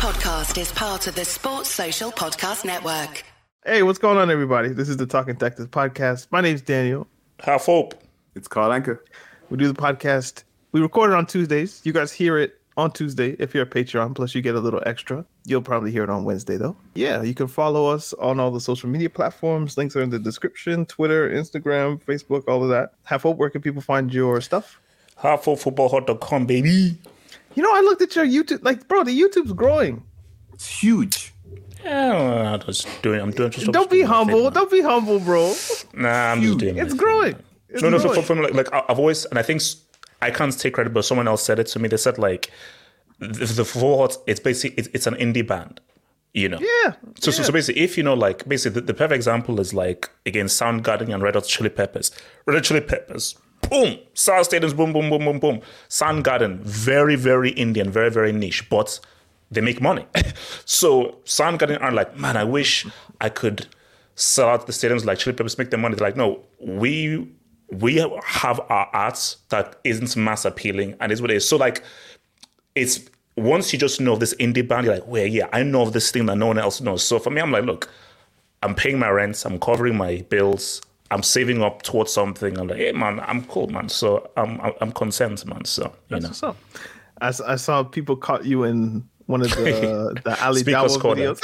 [0.00, 3.22] podcast is part of the Sports Social Podcast Network.
[3.66, 4.70] Hey, what's going on, everybody?
[4.70, 6.28] This is the Talking Tactics podcast.
[6.30, 7.06] My name's Daniel.
[7.40, 8.02] Have Hope.
[8.34, 8.98] It's Carl Anka.
[9.50, 10.44] We do the podcast.
[10.72, 11.82] We record it on Tuesdays.
[11.84, 14.14] You guys hear it on Tuesday if you're a Patreon.
[14.14, 15.22] Plus, you get a little extra.
[15.44, 16.76] You'll probably hear it on Wednesday, though.
[16.94, 19.76] Yeah, you can follow us on all the social media platforms.
[19.76, 22.94] Links are in the description Twitter, Instagram, Facebook, all of that.
[23.04, 24.80] Have Hope, where can people find your stuff?
[25.18, 26.96] Havehopefootballhut.com, baby.
[27.54, 28.62] You know, I looked at your YouTube.
[28.62, 30.04] Like, bro, the YouTube's growing.
[30.52, 31.32] It's huge.
[31.84, 33.20] Yeah, I'm just doing.
[33.20, 33.50] I'm doing.
[33.50, 34.50] Just Don't be doing my thing, humble.
[34.50, 35.54] Don't be humble, bro.
[35.94, 36.76] Nah, I'm just doing.
[36.76, 37.32] my It's thing, growing.
[37.32, 37.42] man.
[37.70, 38.20] It's no, no, for, growing.
[38.20, 39.62] for, for me, like, like I've always, and I think
[40.20, 41.88] I can't take credit, but someone else said it to me.
[41.88, 42.50] They said like,
[43.18, 45.80] the, the Football Hut, it's basically it's, it's an indie band,
[46.34, 46.58] you know.
[46.60, 46.94] Yeah.
[47.20, 50.10] So, so, so basically, if you know, like, basically, the, the perfect example is like
[50.26, 52.10] again, Soundgarden and Red Hot Chili Peppers.
[52.46, 53.36] Red Hot Chili Peppers,
[53.68, 55.60] boom, Sound Stadiums, boom, boom, boom, boom, boom.
[55.88, 59.00] Soundgarden, very, very Indian, very, very niche, but
[59.50, 60.06] they make money.
[60.64, 62.86] so Soundgarden are like, man, I wish
[63.20, 63.66] I could
[64.14, 65.94] sell out the stadiums like Chili Peppers, make them money.
[65.94, 67.28] They're like, no, we
[67.72, 71.48] we have our arts that isn't mass appealing, and is what it is.
[71.48, 71.84] So like,
[72.74, 73.00] it's
[73.36, 76.10] once you just know this indie band, you're like, well, yeah, I know of this
[76.10, 77.02] thing that no one else knows.
[77.02, 77.88] So for me, I'm like, look,
[78.62, 82.58] I'm paying my rent, I'm covering my bills, I'm saving up towards something.
[82.58, 83.88] I'm like, hey man, I'm cool, man.
[83.88, 85.64] So I'm I'm, I'm content, man.
[85.64, 86.56] So you know, What's up?
[87.20, 91.00] I, s- I saw people caught you in one of the the Ali Speaker's Dawah
[91.00, 91.22] corner.
[91.34, 91.40] videos.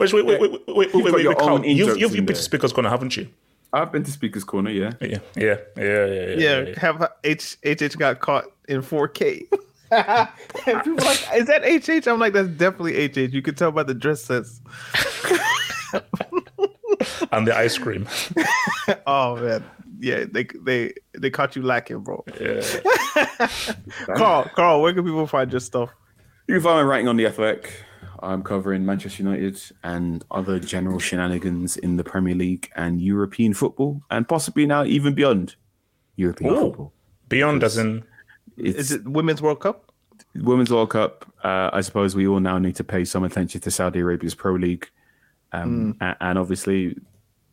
[0.00, 2.42] wait, wait, wait, wait, wait, wait, wait, wait, wait, you've you've, you've been to.
[2.42, 3.28] Speaker's Corner, haven't you?
[3.72, 4.92] I've been to Speaker's Corner, yeah.
[5.00, 6.60] Yeah, yeah, yeah, yeah, yeah.
[6.60, 9.46] yeah, have H HH got caught in 4K.
[9.90, 12.06] and people like, is that HH?
[12.08, 13.32] I'm like, that's definitely HH.
[13.34, 14.60] You could tell by the dress sense.
[17.32, 18.08] And the ice cream.
[19.08, 19.64] Oh man,
[19.98, 22.24] yeah, they they they caught you lacking, bro.
[22.40, 22.60] Yeah.
[24.16, 25.90] Carl, Carl, where can people find your stuff?
[26.46, 27.72] You can find my writing on the Athletic.
[28.20, 34.02] I'm covering Manchester United and other general shenanigans in the Premier League and European football,
[34.10, 35.56] and possibly now even beyond
[36.16, 36.60] European Ooh.
[36.60, 36.92] football.
[37.28, 38.04] Beyond doesn't.
[38.56, 39.92] Is it Women's World Cup?
[40.34, 41.30] Women's World Cup.
[41.42, 44.54] Uh, I suppose we all now need to pay some attention to Saudi Arabia's Pro
[44.54, 44.90] League,
[45.52, 46.96] um, a- and obviously,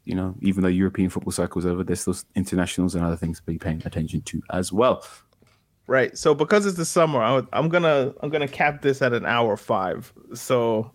[0.05, 3.45] you know, even though European football cycle's over, there's still internationals and other things to
[3.45, 5.05] be paying attention to as well.
[5.87, 6.17] Right.
[6.17, 9.57] So because it's the summer, I, I'm gonna I'm gonna cap this at an hour
[9.57, 10.13] five.
[10.33, 10.91] So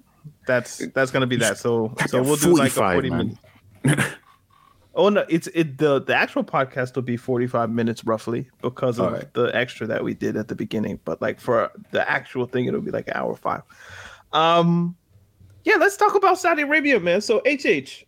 [0.46, 1.58] that's that's gonna be that.
[1.58, 3.38] So so we'll do like a 45, forty man.
[3.84, 4.06] minute.
[4.94, 8.98] oh no, it's it the the actual podcast will be forty five minutes roughly because
[8.98, 9.34] of Alright.
[9.34, 11.00] the extra that we did at the beginning.
[11.04, 13.62] But like for the actual thing, it'll be like an hour five.
[14.32, 14.96] Um,
[15.64, 17.20] yeah, let's talk about Saudi Arabia, man.
[17.20, 18.04] So HH,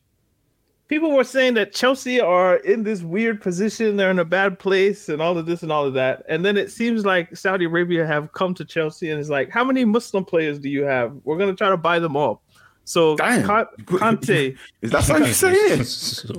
[0.91, 5.09] people were saying that Chelsea are in this weird position, they're in a bad place,
[5.09, 6.25] and all of this and all of that.
[6.28, 9.65] And then it seems like Saudi Arabia have come to Chelsea and it's like, how
[9.65, 11.16] many Muslim players do you have?
[11.25, 12.43] We're gonna try to buy them all.
[12.84, 13.47] So Damn.
[13.47, 15.78] Kante, Is that what you're saying?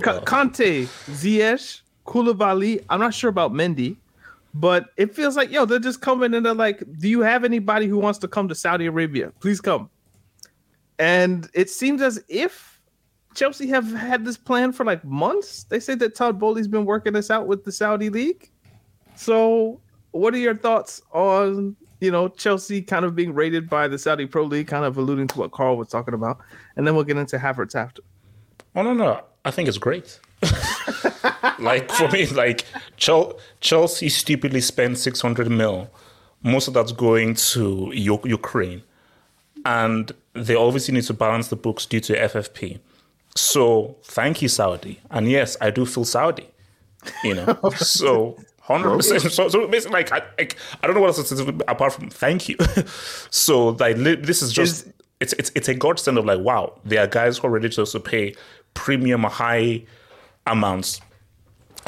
[0.02, 2.84] Con- Kante, Ziyech, Koulibaly.
[2.90, 3.96] I'm not sure about Mendy,
[4.52, 7.86] but it feels like yo, they're just coming and they're like, do you have anybody
[7.86, 9.32] who wants to come to Saudi Arabia?
[9.40, 9.88] Please come.
[10.98, 12.80] And it seems as if
[13.34, 15.64] Chelsea have had this plan for like months.
[15.64, 18.50] They say that Todd Boehly's been working this out with the Saudi league.
[19.14, 19.80] So,
[20.10, 24.26] what are your thoughts on you know Chelsea kind of being rated by the Saudi
[24.26, 26.38] Pro League, kind of alluding to what Carl was talking about,
[26.76, 28.02] and then we'll get into Havertz after.
[28.74, 30.18] Oh no, no, I think it's great.
[31.58, 32.66] like for me, like
[32.96, 35.90] Chelsea stupidly spent six hundred mil.
[36.42, 38.82] Most of that's going to Ukraine,
[39.64, 42.78] and they obviously need to balance the books due to FFP.
[43.34, 45.00] So thank you, Saudi.
[45.10, 46.48] And yes, I do feel Saudi.
[47.24, 49.22] You know, so hundred percent.
[49.32, 52.10] So, so basically, like I, like, I don't know what else to say apart from
[52.10, 52.56] thank you.
[53.30, 57.00] so like this is just Is- it's it's it's a godsend of like wow, there
[57.02, 58.34] are guys who are ready to also pay
[58.74, 59.84] premium high
[60.46, 61.00] amounts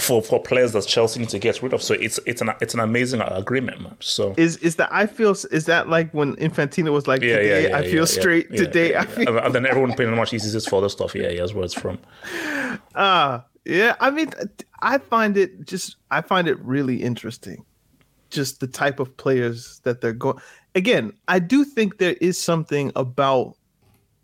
[0.00, 1.82] for for players that Chelsea need to get rid of.
[1.82, 3.96] So it's it's an it's an amazing agreement, man.
[4.00, 7.36] So Is is the I feel is that like when Infantino was like yeah, yeah,
[7.36, 9.08] today yeah, I feel yeah, straight yeah, today yeah, I yeah.
[9.08, 11.14] feel and then everyone pretty much this for other stuff.
[11.14, 11.98] Yeah, yeah, that's where it's from.
[12.96, 13.94] Ah, yeah.
[14.00, 14.30] I mean,
[14.82, 17.64] I find it just I find it really interesting,
[18.30, 20.38] just the type of players that they're going.
[20.74, 23.56] Again, I do think there is something about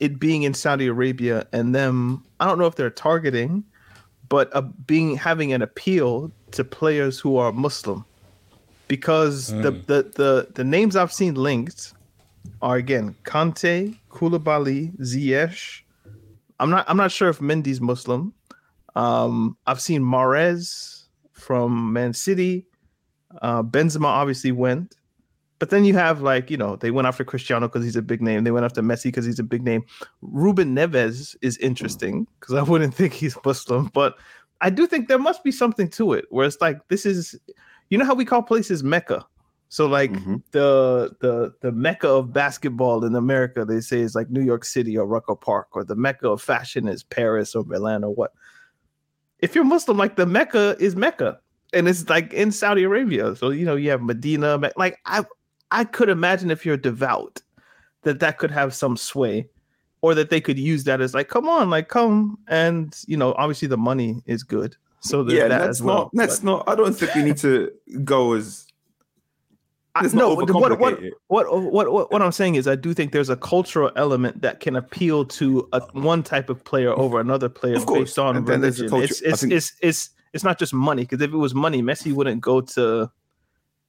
[0.01, 2.25] it being in Saudi Arabia and them.
[2.41, 3.63] I don't know if they're targeting,
[4.31, 8.07] but uh, being having an appeal to players who are Muslim,
[8.89, 11.93] because the, the the the names I've seen linked
[12.63, 15.83] are again Kante, Koulibaly, Ziyech.
[16.59, 18.33] I'm not I'm not sure if Mendy's Muslim.
[18.95, 22.67] Um, I've seen Mahrez from Man City.
[23.43, 24.97] Uh, Benzema obviously went.
[25.61, 28.21] But then you have like, you know, they went after Cristiano because he's a big
[28.23, 28.43] name.
[28.45, 29.85] They went after Messi because he's a big name.
[30.23, 34.17] Ruben Neves is interesting because I wouldn't think he's Muslim, but
[34.63, 37.39] I do think there must be something to it where it's like this is
[37.91, 39.25] you know how we call places Mecca.
[39.69, 40.43] So like Mhm.
[40.53, 44.97] the the the Mecca of basketball in America, they say is like New York City
[44.97, 48.33] or Rucker Park, or the Mecca of fashion is Paris or Milan or what.
[49.41, 51.39] If you're Muslim, like the Mecca is Mecca,
[51.73, 53.37] and it's like in Saudi Arabia.
[53.37, 54.59] So you know you have Medina.
[54.77, 55.25] Like I
[55.71, 57.41] I could imagine if you're devout,
[58.03, 59.49] that that could have some sway,
[60.03, 63.35] or that they could use that as like, come on, like come and you know
[63.39, 64.77] obviously the money is good.
[65.01, 65.97] So yeah, that that's well.
[65.97, 66.11] not.
[66.15, 66.65] That's not.
[66.69, 67.71] I don't think we need to
[68.05, 68.67] go as.
[69.95, 72.95] I- Let's no, but what, what, what what what what I'm saying is I do
[72.95, 77.19] think there's a cultural element that can appeal to a, one type of player over
[77.19, 79.09] another player Of course, based on and then there's a religion.
[79.09, 81.83] culture- It's it's, think- it's it's it's not just money because if it was money,
[81.83, 83.11] Messi wouldn't go to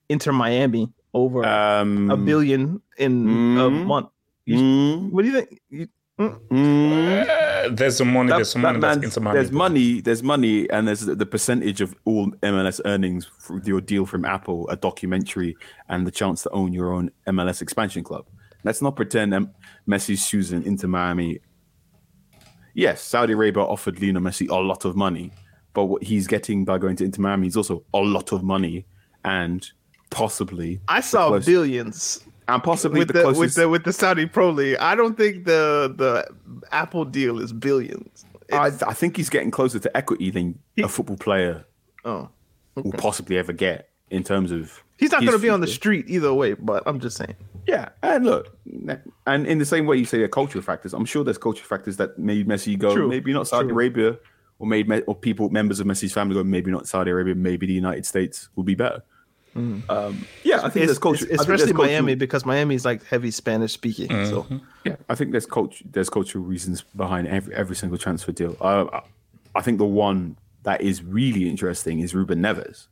[0.09, 3.27] Inter Miami over Um, a billion in
[3.57, 4.09] a mm, month.
[4.45, 5.61] You- mm, What do you think?
[5.69, 5.87] You,
[6.19, 7.75] mm.
[7.77, 8.29] There's some money.
[8.29, 9.37] That- there's some that money that's Miami.
[9.37, 10.01] There's money.
[10.01, 14.67] There's money, and there's the percentage of all MLS earnings through your deal from Apple,
[14.69, 15.55] a documentary,
[15.89, 18.25] and the chance to own your own MLS expansion club.
[18.63, 19.51] Let's not pretend um,
[19.87, 21.39] Messi's choosing Inter Miami.
[22.73, 25.31] Yes, Saudi Arabia offered Lionel Messi a lot of money,
[25.73, 28.85] but what he's getting by going to Inter Miami is also a lot of money,
[29.25, 29.69] and
[30.11, 33.39] possibly I saw close- billions and possibly with the, the, closest.
[33.39, 34.77] with the with the Saudi Pro League.
[34.79, 36.27] I don't think the the
[36.71, 38.25] Apple deal is billions.
[38.53, 41.63] I, I think he's getting closer to equity than a football player
[42.03, 42.27] Oh,
[42.75, 44.83] will possibly ever get in terms of.
[44.97, 46.53] he's not going to be on the street either way.
[46.53, 47.35] But I'm just saying.
[47.67, 48.57] Yeah, and look,
[49.27, 51.67] and in the same way you say there are cultural factors, I'm sure there's cultural
[51.67, 53.75] factors that made Messi go, True, maybe not Saudi true.
[53.75, 54.17] Arabia,
[54.59, 57.73] or made or people members of Messi's family go, maybe not Saudi Arabia, maybe the
[57.73, 59.03] United States will be better.
[59.55, 59.83] Um,
[60.43, 62.75] yeah, I think It's, there's culture, it's- I think there's especially cultural- Miami because Miami
[62.75, 64.09] is like heavy Spanish speaking.
[64.27, 64.45] So
[64.85, 65.83] Yeah, I think there's culture.
[65.91, 68.55] There's cultural reasons behind every every single transfer deal.
[68.61, 69.01] I-
[69.53, 72.87] I think the one that is really interesting is Ruben Neves.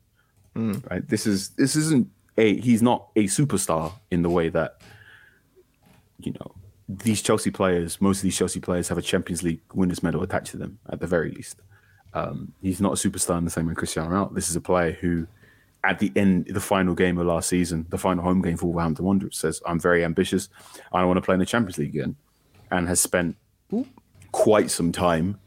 [0.54, 1.06] Right.
[1.08, 4.82] This is this isn't a he's not a superstar in the way that
[6.18, 6.52] you know
[6.88, 8.00] these Chelsea players.
[8.00, 11.00] Most of these Chelsea players have a Champions League winners medal attached to them at
[11.00, 11.60] the very least.
[12.12, 14.34] Um, he's not a superstar in the same way Cristiano Ronaldo.
[14.34, 15.28] This is a player who,
[15.82, 19.04] at the end, the final game of last season, the final home game for Wolverhampton
[19.04, 20.48] Wanderers, says, "I'm very ambitious.
[20.92, 22.16] I want to play in the Champions League again,"
[22.70, 23.36] and has spent
[24.32, 25.38] quite some time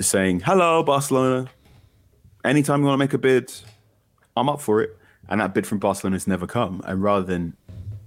[0.00, 1.48] saying, "Hello, Barcelona.
[2.44, 3.52] Anytime you want to make a bid,
[4.36, 4.96] I'm up for it."
[5.28, 6.82] And that bid from Barcelona has never come.
[6.84, 7.56] And rather than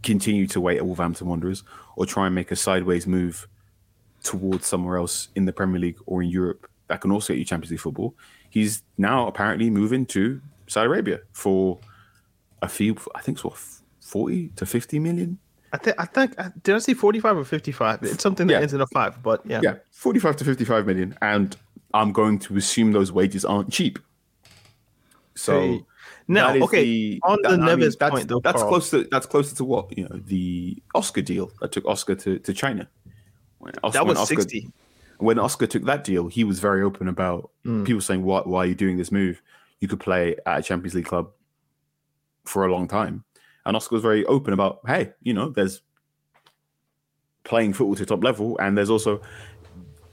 [0.02, 1.64] continue to wait at Wolverhampton Wanderers
[1.96, 3.48] or try and make a sideways move
[4.22, 7.46] towards somewhere else in the Premier League or in Europe that can also get you
[7.46, 8.16] Champions League football,
[8.50, 11.80] he's now apparently moving to Saudi Arabia for
[12.62, 13.58] a few, I think it's what
[14.02, 15.38] forty to fifty million.
[15.74, 18.04] I think I think uh, did I see 45 or 55?
[18.04, 18.60] It's something that Yeah.
[18.60, 19.60] ends in a five, but yeah.
[19.64, 21.56] Yeah, forty-five to fifty-five million, and
[21.96, 23.98] I'm going to assume those wages aren't cheap.
[25.36, 25.86] So Hey.
[26.28, 29.26] Now, that okay, on the I Neves that's, point though, that's Carl, close to that's
[29.26, 32.88] closer to what you know the Oscar deal that took Oscar to, to China.
[33.60, 34.70] When Os- that was Oscar, 60.
[35.18, 37.86] When Oscar took that deal, he was very open about Mm.
[37.86, 39.42] people saying, "Why, why are you doing this move?
[39.80, 41.32] You could play at a Champions League club
[42.46, 43.24] for a long time."
[43.66, 45.82] And Oscar was very open about, "Hey, you know, there's
[47.44, 49.22] playing football to top level, and there's also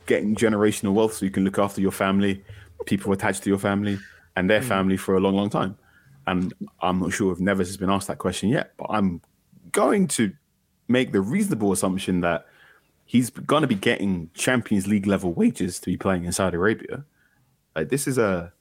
[0.06, 2.44] getting generational wealth, so you can look after your family,
[2.86, 3.98] people attached to your family,
[4.36, 4.48] and Mm.
[4.48, 5.76] their family for a long, long time."
[6.26, 9.20] And I'm not sure if Neves has been asked that question yet, but I'm
[9.72, 10.32] going to
[10.88, 12.46] make the reasonable assumption that
[13.10, 17.04] he's going to be getting Champions League level wages to be playing in Saudi Arabia.
[17.74, 18.52] Like this is a,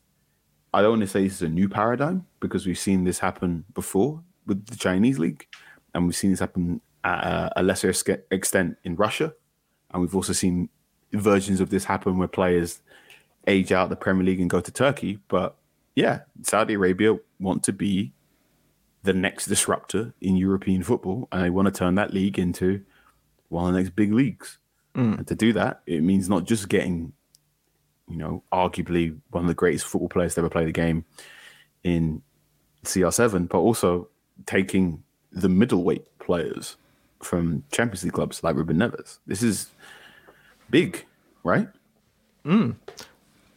[0.74, 3.64] I don't want to say this is a new paradigm because we've seen this happen
[3.76, 5.46] before with the Chinese league,
[5.94, 7.94] and we've seen this happen at a, lesser
[8.32, 9.36] extent in Russia,
[9.92, 10.70] and we've also seen
[11.14, 12.82] versions of this happen where players
[13.46, 15.20] age out the Premier League and go to Turkey.
[15.28, 15.58] But
[15.96, 18.14] yeah, Saudi Arabia want to be
[19.04, 22.84] the next disruptor in European football, and they want to turn that league into
[23.50, 24.58] one of the next big leagues.
[24.96, 25.20] Mm.
[25.20, 27.14] And to do that, it means not just getting,
[28.08, 31.06] you know, arguably one of the greatest football players to ever play the game
[31.84, 32.22] in
[32.86, 34.08] CR7, but also
[34.46, 36.78] taking the middleweight players
[37.22, 39.20] from Champions League clubs like Ruben Neves.
[39.28, 39.70] This is
[40.70, 41.06] big,
[41.44, 41.68] right?
[42.46, 42.76] Mm.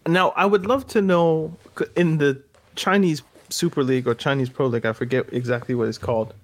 [0.07, 1.57] Now, I would love to know
[1.97, 2.43] in the
[2.75, 6.35] Chinese Super League or Chinese Pro League, I forget exactly what it's called,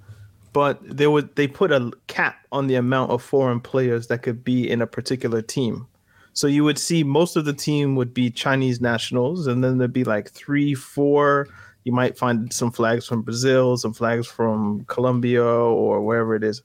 [0.52, 4.44] but they would they put a cap on the amount of foreign players that could
[4.44, 5.86] be in a particular team.
[6.32, 9.92] So you would see most of the team would be Chinese nationals, and then there'd
[9.92, 11.48] be like three, four,
[11.84, 16.62] You might find some flags from Brazil, some flags from Colombia or wherever it is,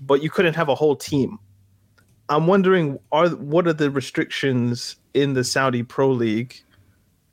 [0.00, 1.38] but you couldn't have a whole team.
[2.28, 6.62] I'm wondering, are what are the restrictions in the Saudi Pro League?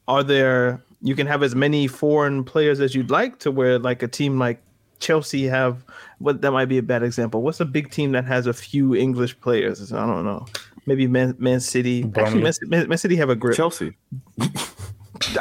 [0.08, 4.02] Are there you can have as many foreign players as you'd like to where like
[4.02, 4.60] a team like
[5.00, 5.84] Chelsea have
[6.20, 7.42] what that might be a bad example.
[7.42, 9.92] What's a big team that has a few English players?
[9.92, 10.46] I don't know.
[10.86, 12.04] Maybe Man, Man City.
[12.16, 13.56] Actually, Man, Man, Man City have a grip.
[13.58, 13.94] Chelsea.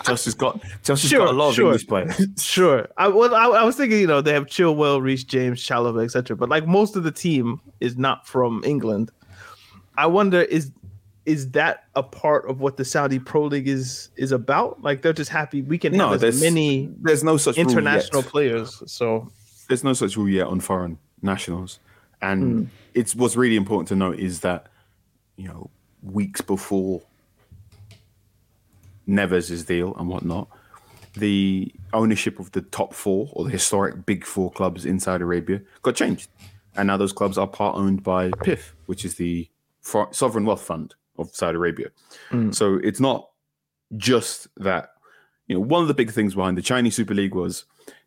[0.04, 1.66] Chelsea's got Chelsea's got a lot of sure.
[1.66, 2.20] English players.
[2.38, 2.88] Sure.
[2.96, 6.36] I, well, I, I was thinking, you know, they have Chilwell, Reece James, Chalobah, etc.
[6.36, 9.10] But like most of the team is not from England.
[9.96, 10.70] I wonder is
[11.26, 14.82] is that a part of what the Saudi Pro League is is about?
[14.82, 18.22] Like they're just happy we can No, have there's as many There's no such international
[18.22, 18.82] players.
[18.86, 19.30] So
[19.68, 21.78] there's no such rule yet on foreign nationals.
[22.20, 22.64] And hmm.
[22.94, 24.68] it's what's really important to note is that,
[25.36, 25.70] you know,
[26.02, 27.02] weeks before
[29.08, 30.48] Neves' deal and whatnot,
[31.16, 35.60] the ownership of the top four or the historic big four clubs in Saudi Arabia
[35.82, 36.28] got changed.
[36.76, 39.48] And now those clubs are part owned by PIF, which is the
[39.80, 41.88] Sovereign Wealth Fund of Saudi Arabia.
[42.30, 42.50] Hmm.
[42.50, 43.30] So it's not
[43.96, 44.90] just that,
[45.46, 47.64] you know, one of the big things behind the Chinese Super League was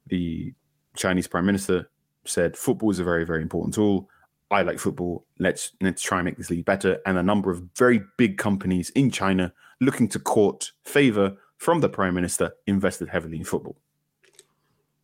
[0.07, 0.53] the
[0.97, 1.89] Chinese Prime Minister
[2.25, 4.09] said football is a very, very important tool.
[4.49, 5.25] I like football.
[5.39, 6.99] Let's let's try and make this league better.
[7.05, 11.89] And a number of very big companies in China looking to court favor from the
[11.89, 13.77] Prime Minister invested heavily in football.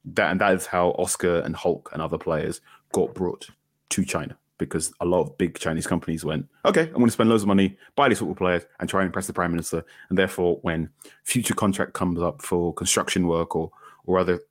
[0.05, 3.47] That and that is how Oscar and Hulk and other players got brought
[3.89, 7.29] to China because a lot of big Chinese companies went, okay, I'm going to spend
[7.29, 9.83] loads of money, buy these football players, and try and impress the prime minister.
[10.09, 10.89] And therefore, when
[11.23, 13.71] future contract comes up for construction work or
[14.05, 14.41] or other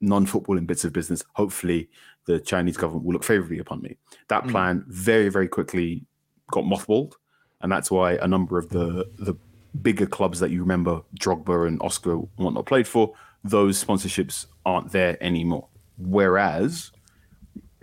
[0.00, 1.88] non-footballing bits of business, hopefully
[2.26, 3.96] the Chinese government will look favorably upon me.
[4.28, 4.50] That mm.
[4.50, 6.04] plan very, very quickly
[6.50, 7.14] got mothballed,
[7.60, 9.34] and that's why a number of the the
[9.82, 13.12] bigger clubs that you remember, Drogba and Oscar and whatnot, played for,
[13.44, 15.68] those sponsorships aren't there anymore.
[15.98, 16.92] Whereas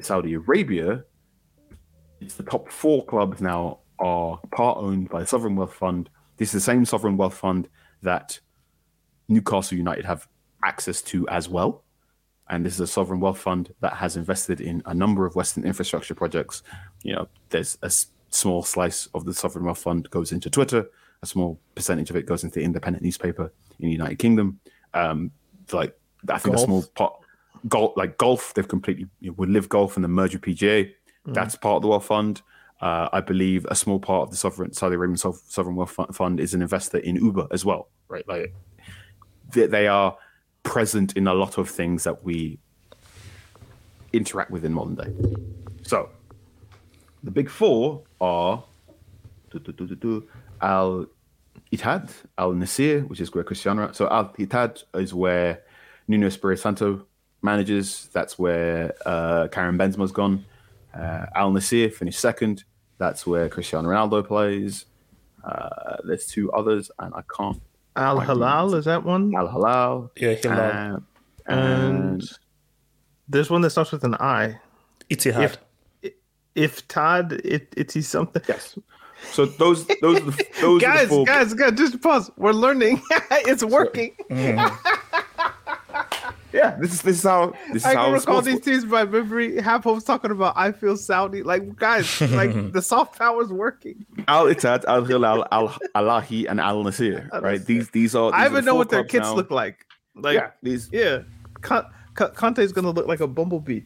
[0.01, 1.03] Saudi Arabia,
[2.19, 6.09] it's the top four clubs now are part owned by the Sovereign Wealth Fund.
[6.37, 7.69] This is the same Sovereign Wealth Fund
[8.01, 8.39] that
[9.29, 10.27] Newcastle United have
[10.65, 11.83] access to as well.
[12.49, 15.63] And this is a sovereign wealth fund that has invested in a number of Western
[15.63, 16.61] infrastructure projects.
[17.01, 20.89] You know, there's a s- small slice of the sovereign wealth fund goes into Twitter,
[21.21, 24.59] a small percentage of it goes into the independent newspaper in the United Kingdom.
[24.93, 25.31] Um,
[25.71, 25.97] like
[26.29, 27.19] I think a small pot,
[27.69, 30.91] golf like golf, they've completely you know, with LIV Golf and the merger PGA.
[31.25, 32.41] That's part of the wealth fund.
[32.81, 36.53] Uh, I believe a small part of the sovereign Saudi Arabian sovereign wealth fund is
[36.53, 38.27] an investor in Uber as well, right?
[38.27, 38.53] Like
[39.53, 40.17] they, they are
[40.63, 42.59] present in a lot of things that we
[44.13, 45.13] interact with in modern day.
[45.83, 46.09] So,
[47.23, 48.63] the big four are
[50.61, 51.05] Al
[51.71, 53.91] Ittihad, Al Nassr, which is where Cristiano.
[53.91, 55.61] So Al Ittihad is where
[56.07, 57.05] Nuno Espirito Santo
[57.41, 58.09] manages.
[58.13, 60.45] That's where uh, Karim Benzema's gone.
[60.93, 62.63] Uh, Al Nassr finished second.
[62.97, 64.85] That's where Cristiano Ronaldo plays.
[65.43, 67.61] Uh, there's two others, and I can't.
[67.95, 69.33] Al Halal is that one?
[69.35, 70.09] Al Halal.
[70.17, 70.95] Yeah, Hilal.
[70.95, 70.99] Uh,
[71.45, 72.21] And
[73.27, 74.59] there's one that starts with an I.
[75.09, 75.57] Itihad.
[76.55, 78.41] If Todd, it it's he's something.
[78.47, 78.77] yes.
[79.31, 81.25] So those those are the those are guys, the four.
[81.25, 82.29] guys, guys, just pause.
[82.37, 83.01] We're learning.
[83.31, 84.15] it's working.
[86.53, 89.03] Yeah, this is this is how this is I how can recall these teams by
[89.05, 89.59] memory.
[89.59, 91.41] Half hope's talking about I feel Saudi.
[91.43, 94.05] Like guys, like the soft power's working.
[94.27, 97.27] Al Ittihad, Al Hilal, Al Alahi, and Al Nassr.
[97.41, 97.63] Right?
[97.65, 98.31] These these are.
[98.31, 99.35] These I even know what their kits now.
[99.35, 99.85] look like.
[100.15, 101.23] Like Yeah, these yeah,
[101.61, 103.81] Con- Con- Kante's gonna look like a bumblebee.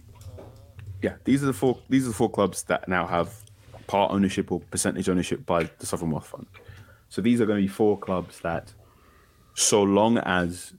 [1.01, 3.33] yeah these are the four these are the four clubs that now have
[3.88, 6.47] part ownership or percentage ownership by the Sovereign Wealth Fund.
[7.07, 8.74] So these are going to be four clubs that,
[9.53, 10.74] so long as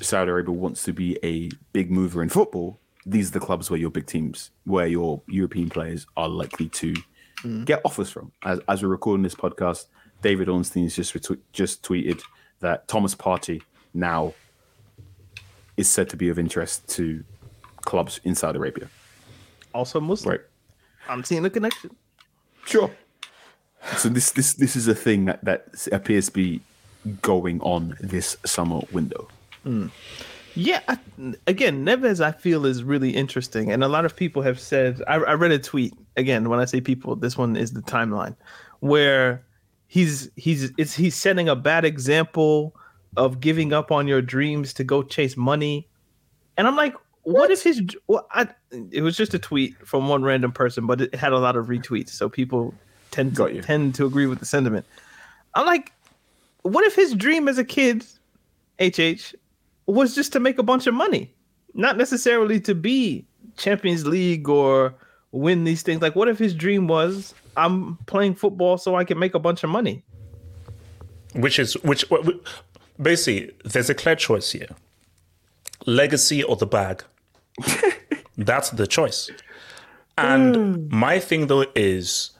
[0.00, 3.78] Saudi Arabia wants to be a big mover in football, these are the clubs where
[3.78, 6.94] your big teams, where your European players are likely to
[7.42, 7.64] mm.
[7.64, 8.32] get offers from.
[8.42, 9.86] As, as we're recording this podcast,
[10.22, 12.20] David Ornstein's just retwe- just tweeted
[12.60, 13.62] that Thomas Partey
[13.94, 14.34] now
[15.76, 17.24] is said to be of interest to
[17.82, 18.88] clubs in Saudi Arabia.
[19.72, 20.32] Also Muslim.
[20.32, 20.40] Right.
[21.08, 21.96] I'm seeing a connection.
[22.66, 22.90] Sure.
[23.96, 26.60] So this this this is a thing that that appears to be
[27.22, 29.28] going on this summer window.
[30.54, 30.98] Yeah, I,
[31.46, 35.00] again, Neves I feel is really interesting, and a lot of people have said.
[35.06, 36.48] I, I read a tweet again.
[36.48, 38.34] When I say people, this one is the timeline
[38.80, 39.44] where
[39.86, 42.74] he's he's it's he's setting a bad example
[43.16, 45.88] of giving up on your dreams to go chase money,
[46.56, 47.82] and I'm like, what, if his?
[48.06, 48.48] Well, I,
[48.90, 51.66] it was just a tweet from one random person, but it had a lot of
[51.66, 52.74] retweets, so people
[53.10, 54.86] tend to tend to agree with the sentiment.
[55.54, 55.92] I'm like,
[56.62, 58.04] what if his dream as a kid,
[58.80, 59.34] HH,
[59.92, 61.34] was just to make a bunch of money,
[61.74, 63.26] not necessarily to be
[63.56, 64.94] Champions League or
[65.32, 66.02] win these things.
[66.02, 69.64] Like, what if his dream was I'm playing football so I can make a bunch
[69.64, 70.04] of money?
[71.34, 72.04] Which is which,
[73.00, 74.68] basically there's a clear choice here:
[75.86, 77.04] legacy or the bag.
[78.36, 79.30] That's the choice.
[80.16, 80.96] And hmm.
[80.96, 82.30] my thing though is,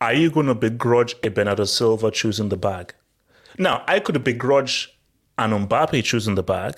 [0.00, 2.94] are you going to begrudge a Bernardo Silva choosing the bag?
[3.58, 4.93] Now, I could begrudge
[5.38, 6.74] an Mbappe choosing the bag.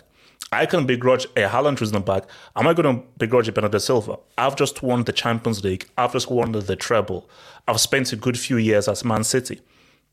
[0.53, 2.25] I can begrudge a Haaland choosing the bag.
[2.55, 4.19] Am I going to begrudge a Bernardo Silva?
[4.39, 5.89] I've just won the Champions League.
[5.99, 7.29] I've just won the treble.
[7.67, 9.61] I've spent a good few years at Man City.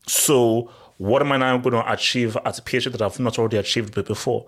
[0.06, 3.94] So, what am I now going to achieve at PSG that I've not already achieved
[3.94, 4.46] before?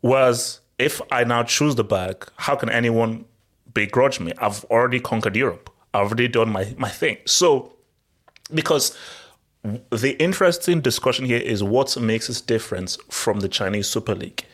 [0.00, 3.24] Whereas, if I now choose the bag, how can anyone
[3.74, 4.32] begrudge me?
[4.38, 5.70] I've already conquered Europe.
[5.92, 7.18] I've already done my, my thing.
[7.26, 7.72] So,
[8.54, 8.96] because
[9.62, 14.44] the interesting discussion here is what makes us different from the Chinese Super League.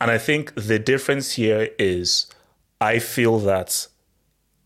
[0.00, 2.26] And I think the difference here is
[2.80, 3.86] I feel that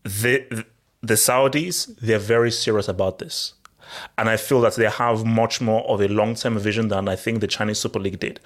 [0.03, 0.65] the
[1.01, 3.53] the Saudis, they're very serious about this.
[4.17, 7.39] And I feel that they have much more of a long-term vision than I think
[7.39, 8.39] the Chinese Super League did.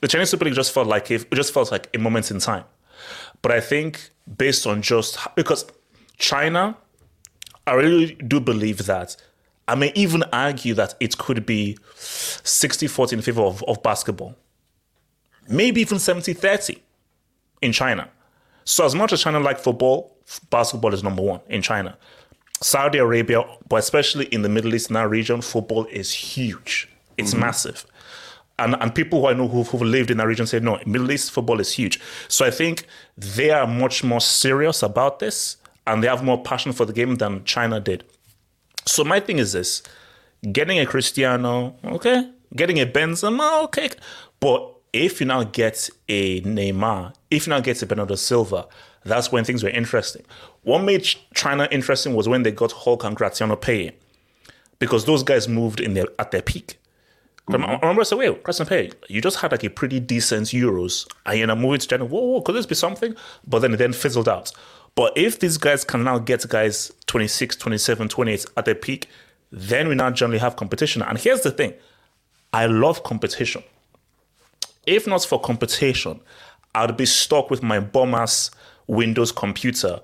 [0.00, 2.64] The Chinese Super League just felt like it just felt like a moment in time.
[3.42, 5.66] But I think based on just because
[6.16, 6.76] China,
[7.66, 9.16] I really do believe that
[9.68, 14.34] I may even argue that it could be 60 40 in favor of, of basketball.
[15.48, 16.82] Maybe even 70 30
[17.62, 18.08] in China.
[18.64, 20.16] So, as much as China like football,
[20.50, 21.96] basketball is number one in China.
[22.60, 26.88] Saudi Arabia, but especially in the Middle East, in that region, football is huge.
[27.16, 27.40] It's mm-hmm.
[27.40, 27.86] massive.
[28.58, 31.12] And, and people who I know who, who've lived in that region say, no, Middle
[31.12, 32.00] East football is huge.
[32.26, 36.72] So I think they are much more serious about this and they have more passion
[36.72, 38.04] for the game than China did.
[38.88, 39.82] So my thing is this:
[40.50, 43.90] getting a Cristiano, okay, getting a Benzema, okay,
[44.40, 48.66] but if you now get a Neymar, if you now get a Bernardo Silva,
[49.04, 50.24] that's when things were interesting.
[50.62, 51.02] What made
[51.34, 53.92] China interesting was when they got Hulk and Graziano Pellè,
[54.78, 56.78] because those guys moved in their at their peak.
[57.46, 57.80] I mm-hmm.
[57.80, 61.38] remember I said, wait, Graziano Pellè, you just had like a pretty decent Euros, and
[61.38, 62.06] you're moving to China.
[62.06, 63.14] Whoa, whoa, could this be something?
[63.46, 64.52] But then it then fizzled out.
[64.98, 69.06] But if these guys can now get guys 26, 27, 28 at their peak,
[69.52, 71.02] then we now generally have competition.
[71.02, 71.74] And here's the thing
[72.52, 73.62] I love competition.
[74.86, 76.18] If not for competition,
[76.74, 78.50] I'd be stuck with my bum ass
[78.88, 80.00] Windows computer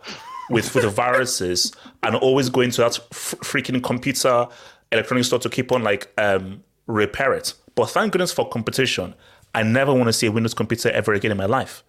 [0.49, 1.73] with, with the viruses
[2.05, 4.47] and always going to that f- freaking computer
[4.93, 7.53] electronic store to keep on like um, repair it.
[7.75, 9.15] But thank goodness for competition.
[9.57, 11.83] I never want to see a Windows computer ever again in my life.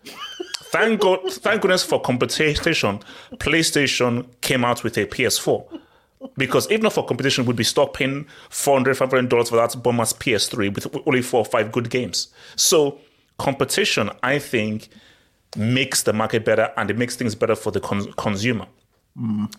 [0.76, 3.00] Thank God, thank goodness for competition.
[3.36, 5.80] PlayStation came out with a PS4
[6.38, 10.74] because if not for competition, we'd be stuck paying 400 $500 for that ass PS3
[10.74, 12.28] with only four or five good games.
[12.56, 13.00] So
[13.38, 14.90] competition, I think,
[15.56, 18.68] makes the market better and it makes things better for the con- consumer.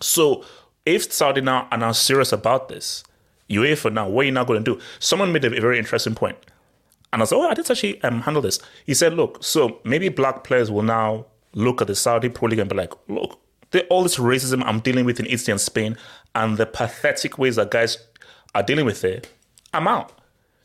[0.02, 0.44] So
[0.84, 3.04] if Saudi now are now serious about this,
[3.48, 4.80] UEFA now, what are you now going to do?
[4.98, 6.36] Someone made a very interesting point.
[7.12, 8.58] And I said, oh, I didn't actually um, handle this.
[8.84, 12.58] He said, look, so maybe black players will now look at the Saudi Pro League
[12.58, 13.40] and be like, look,
[13.90, 15.96] all this racism I'm dealing with in Italy and Spain
[16.34, 17.98] and the pathetic ways that guys
[18.54, 19.28] are dealing with it,
[19.72, 20.12] I'm out.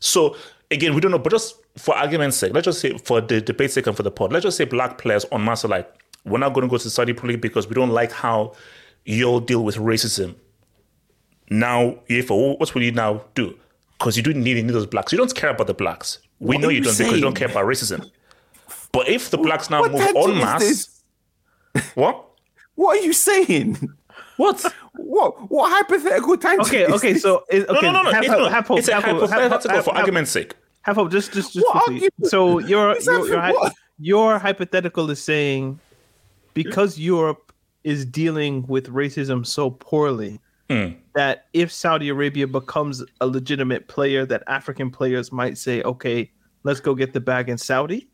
[0.00, 0.36] So
[0.70, 3.74] again, we don't know, but just for argument's sake, let's just say for the debate's
[3.74, 5.92] sake and for the pod, let's just say black players on mass are like,
[6.24, 8.54] we're not going to go to Saudi Pro League because we don't like how
[9.04, 10.36] you'll deal with racism.
[11.50, 13.58] Now, UEFA, what will you now do?
[13.98, 15.12] Because you don't need any of those blacks.
[15.12, 16.18] You don't care about the blacks.
[16.42, 18.10] We What know you you don't because you don't care about racism.
[18.92, 20.60] But if the blacks now What move tangent en masse,
[21.74, 21.92] this?
[21.94, 22.24] what?
[22.74, 23.78] What are you saying?
[24.36, 24.60] What?
[24.96, 26.66] What what hypothetical tangent?
[26.68, 28.12] Okay, okay, so is, No, okay, no, no, no.
[28.12, 28.50] half, it's, hope, not.
[28.52, 30.54] half hope, it's a half hope, half hope, hypothetical for argument's sake.
[30.82, 32.12] half hope, just just just What argument?
[32.24, 33.72] So your your your, for hy- what?
[33.98, 35.78] your hypothetical is saying
[36.54, 37.52] because Europe
[37.84, 40.40] is dealing with racism so poorly
[40.72, 40.92] Hmm.
[41.14, 46.30] that if Saudi Arabia becomes a legitimate player, that African players might say, "Okay,
[46.62, 48.08] let's go get the bag in Saudi."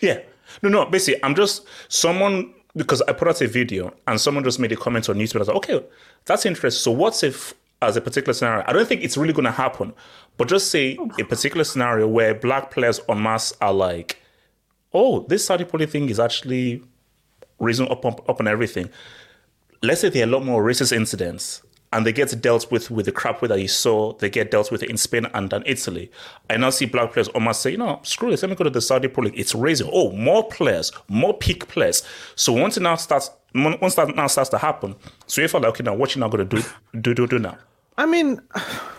[0.00, 0.20] Yeah.
[0.62, 0.84] No, no.
[0.86, 4.76] Basically, I'm just someone because I put out a video and someone just made a
[4.76, 5.36] comment on YouTube.
[5.36, 5.84] I was like, okay,
[6.24, 6.80] that's interesting.
[6.80, 9.92] So, what's if, as a particular scenario, I don't think it's really going to happen,
[10.36, 14.18] but just say a particular scenario where black players en masse are like,
[14.92, 16.82] oh, this Saudi League thing is actually
[17.58, 18.88] raising up, up, up on everything.
[19.82, 21.62] Let's say there are a lot more racist incidents
[21.92, 24.82] and they get dealt with with the crap that you saw, they get dealt with
[24.82, 26.10] in Spain and in Italy.
[26.50, 28.70] I now see black players almost say, you know, screw this, let me go to
[28.70, 29.38] the Saudi Pro League.
[29.38, 29.88] It's raising.
[29.92, 32.02] Oh, more players, more peak players.
[32.34, 34.94] So once it now starts, once that now starts to happen,
[35.26, 36.62] so if I'm like, okay, now what you now going to do,
[37.00, 37.58] do, do, do now?
[37.98, 38.40] I mean,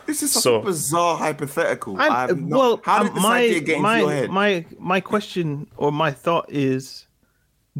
[0.05, 1.99] This is such So- a bizarre hypothetical.
[1.99, 4.29] I'm- I'm not- well, how did this my idea get into your head?
[4.29, 7.07] my my question or my thought is,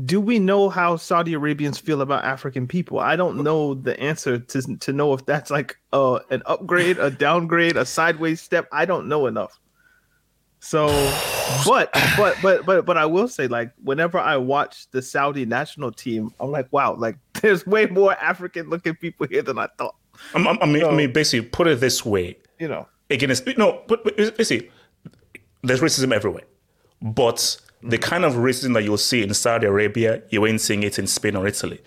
[0.05, 2.99] do we know how Saudi Arabians feel about African people?
[2.99, 7.11] I don't know the answer to to know if that's like uh, an upgrade, a
[7.11, 8.67] downgrade, a sideways step.
[8.71, 9.59] I don't know enough.
[10.59, 10.87] So,
[11.65, 15.91] but but but but but I will say, like, whenever I watch the Saudi national
[15.91, 19.95] team, I'm like, wow, like, there's way more African looking people here than I thought.
[20.33, 23.41] I'm- I'm- I mean, I mean, basically, put it this way: You know, again, it's,
[23.57, 24.71] no, but, but basically,
[25.63, 26.43] there's racism everywhere.
[27.01, 30.97] But the kind of racism that you'll see in Saudi Arabia, you ain't seeing it
[30.97, 31.81] in Spain or Italy.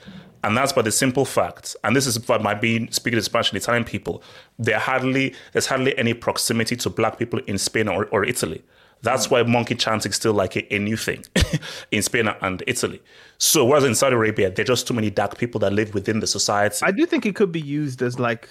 [0.45, 3.51] And that's by the simple fact, and this is by my being speaking to Spanish
[3.51, 4.23] and Italian people,
[4.59, 8.63] there hardly there's hardly any proximity to black people in Spain or, or Italy.
[9.03, 11.25] That's why monkey chanting is still like a, a new thing
[11.91, 13.03] in Spain and Italy.
[13.39, 16.21] So whereas in Saudi Arabia, there are just too many dark people that live within
[16.21, 16.79] the society.
[16.83, 18.49] I do think it could be used as like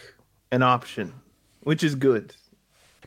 [0.51, 1.13] an option,
[1.61, 2.35] which is good.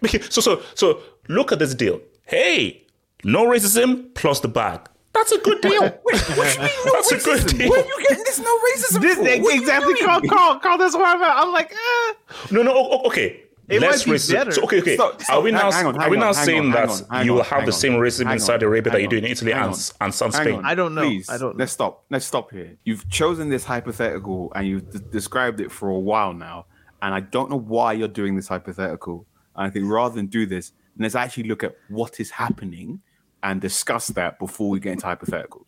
[0.31, 2.01] So so so look at this deal.
[2.24, 2.87] Hey,
[3.24, 4.81] no racism plus the bag.
[5.14, 5.81] That's a good deal.
[5.83, 7.70] That's a good deal.
[7.70, 9.22] Where are you getting this no racism This, for?
[9.22, 10.07] What are you exactly, doing?
[10.07, 11.22] Carl, Carl, Carl, that's where I'm.
[11.22, 12.14] I'm like, eh.
[12.52, 13.42] No, no, o- o- okay.
[13.68, 14.33] It Less might be racism.
[14.33, 14.50] better.
[14.52, 14.94] So, okay, okay.
[14.94, 17.35] Stop, are we now Hang- hang are we now hang saying on, that on, you
[17.35, 19.24] will have hang the on, same racism hang in Saudi Arabia that you do in
[19.26, 20.62] Italy and, and some Spain?
[20.64, 21.02] I don't know.
[21.02, 21.57] Please, I don't.
[21.59, 22.04] Let's stop.
[22.09, 22.76] Let's stop here.
[22.85, 26.64] You've chosen this hypothetical and you've d- described it for a while now,
[27.02, 29.26] and I don't know why you're doing this hypothetical.
[29.57, 33.00] And I think rather than do this, let's actually look at what is happening
[33.42, 35.66] and discuss that before we get into hypotheticals.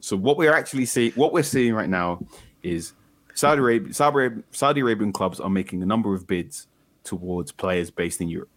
[0.00, 2.24] so what we're actually seeing, what we're seeing right now,
[2.62, 2.92] is
[3.34, 6.66] Saudi Arabia, Saudi, Arabia, Saudi Arabian clubs are making a number of bids
[7.04, 8.50] towards players based in Europe.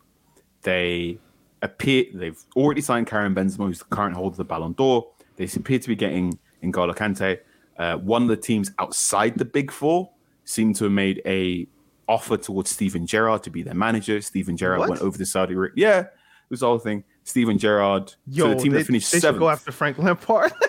[0.62, 1.20] They
[1.62, 5.08] appear they've already signed Karim Benzema, who's the current holder of the Ballon d'Or.
[5.36, 7.40] They appear to be getting N'Golo Kante.
[7.78, 10.10] Uh, one of the teams outside the Big Four
[10.44, 11.68] seem to have made a
[12.08, 14.20] offer towards Steven Gerrard to be their manager.
[14.20, 15.74] Steven Gerrard went over to Saudi Arabia.
[15.76, 16.10] Yeah, it
[16.50, 17.04] was the whole thing.
[17.30, 18.14] Steven Gerrard.
[18.28, 19.40] Yo, so the team they, that finished they seventh.
[19.40, 20.52] go after Frank Lampard.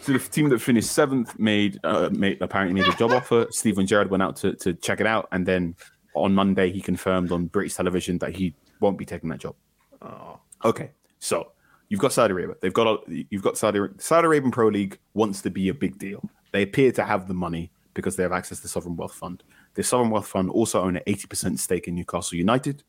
[0.00, 3.46] So the team that finished seventh made, uh, made apparently made a job offer.
[3.50, 5.74] Steven Gerrard went out to, to check it out, and then
[6.14, 9.54] on Monday he confirmed on British television that he won't be taking that job.
[10.00, 11.52] oh, Okay, so
[11.90, 12.56] you've got Saudi Arabia.
[12.62, 15.98] They've got a, you've got Saudi Saudi Arabian Pro League wants to be a big
[15.98, 16.26] deal.
[16.52, 19.42] They appear to have the money because they have access to the Sovereign Wealth Fund.
[19.74, 22.82] The Sovereign Wealth Fund also own an eighty percent stake in Newcastle United,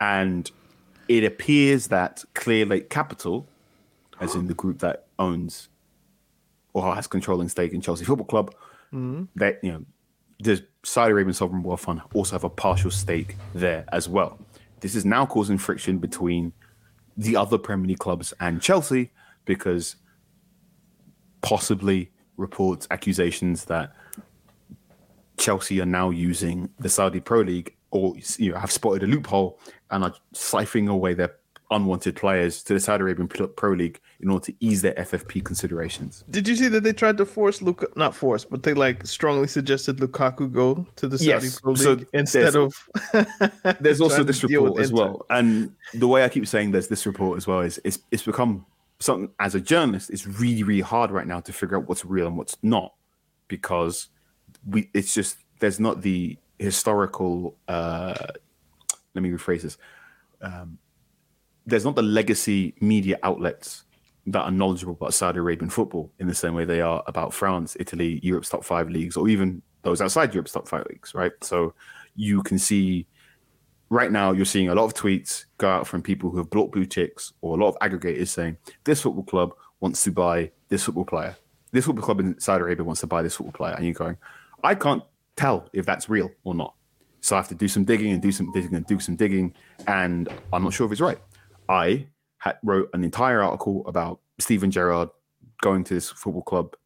[0.00, 0.48] and
[1.08, 3.46] it appears that Clearlake Capital,
[4.20, 5.68] as in the group that owns
[6.72, 8.54] or has controlling stake in Chelsea Football Club,
[8.92, 9.24] mm-hmm.
[9.36, 9.84] that you know
[10.40, 14.38] the Saudi Arabian Sovereign Wealth Fund also have a partial stake there as well.
[14.80, 16.52] This is now causing friction between
[17.16, 19.10] the other Premier League clubs and Chelsea
[19.44, 19.96] because
[21.42, 23.94] possibly reports, accusations that
[25.36, 29.58] Chelsea are now using the Saudi Pro League or you know have spotted a loophole
[29.90, 31.34] and are siphoning away their
[31.70, 36.22] unwanted players to the Saudi Arabian Pro League in order to ease their FFP considerations.
[36.30, 37.86] did you see that they tried to force Luka?
[37.96, 41.92] Not force, but they like strongly suggested Lukaku go to the Saudi Yes, Pro so
[41.94, 42.82] League instead there's-
[43.14, 43.76] of.
[43.80, 45.02] there's also this report as Inter.
[45.02, 48.24] well, and the way I keep saying there's this report as well is it's it's
[48.24, 48.66] become
[49.00, 50.10] something as a journalist.
[50.10, 52.92] It's really really hard right now to figure out what's real and what's not
[53.48, 54.08] because
[54.68, 57.56] we it's just there's not the historical.
[57.68, 58.14] uh
[59.14, 59.78] Let me rephrase this.
[60.40, 60.78] Um,
[61.66, 63.84] there's not the legacy media outlets
[64.26, 67.76] that are knowledgeable about Saudi Arabian football in the same way they are about France,
[67.78, 71.32] Italy, Europe's top five leagues, or even those outside Europe's top five leagues, right?
[71.42, 71.74] So
[72.16, 73.06] you can see
[73.90, 76.72] right now you're seeing a lot of tweets go out from people who have bought
[76.72, 76.86] blue
[77.42, 81.36] or a lot of aggregators saying this football club wants to buy this football player.
[81.72, 83.74] This football club in Saudi Arabia wants to buy this football player.
[83.74, 84.16] And you're going,
[84.62, 85.02] I can't
[85.36, 86.74] tell if that's real or not.
[87.20, 89.54] So I have to do some digging and do some digging and do some digging.
[89.86, 91.18] And I'm not sure if it's right.
[91.68, 92.06] I
[92.38, 95.08] had, wrote an entire article about Steven Gerrard
[95.62, 96.76] going to this football club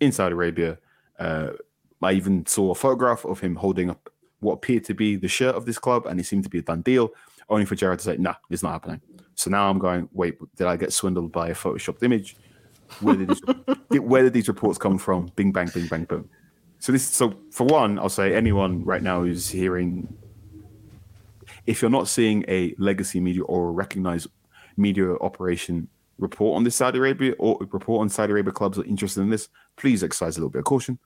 [0.00, 0.78] in Saudi Arabia.
[1.18, 1.50] Uh,
[2.02, 5.54] I even saw a photograph of him holding up what appeared to be the shirt
[5.54, 7.10] of this club, and it seemed to be a done deal,
[7.48, 9.00] only for Gerrard to say, nah, it's not happening.
[9.36, 12.36] So now I'm going, wait, did I get swindled by a photoshopped image?
[13.00, 13.40] Where did, these,
[14.02, 15.30] where did these reports come from?
[15.34, 16.28] Bing, bang, bing, bang, boom.
[16.84, 20.06] So this, so for one, I'll say anyone right now who's hearing,
[21.64, 24.26] if you're not seeing a legacy media or a recognized
[24.76, 29.22] media operation report on this Saudi Arabia or report on Saudi Arabia clubs are interested
[29.22, 30.98] in this, please exercise a little bit of caution.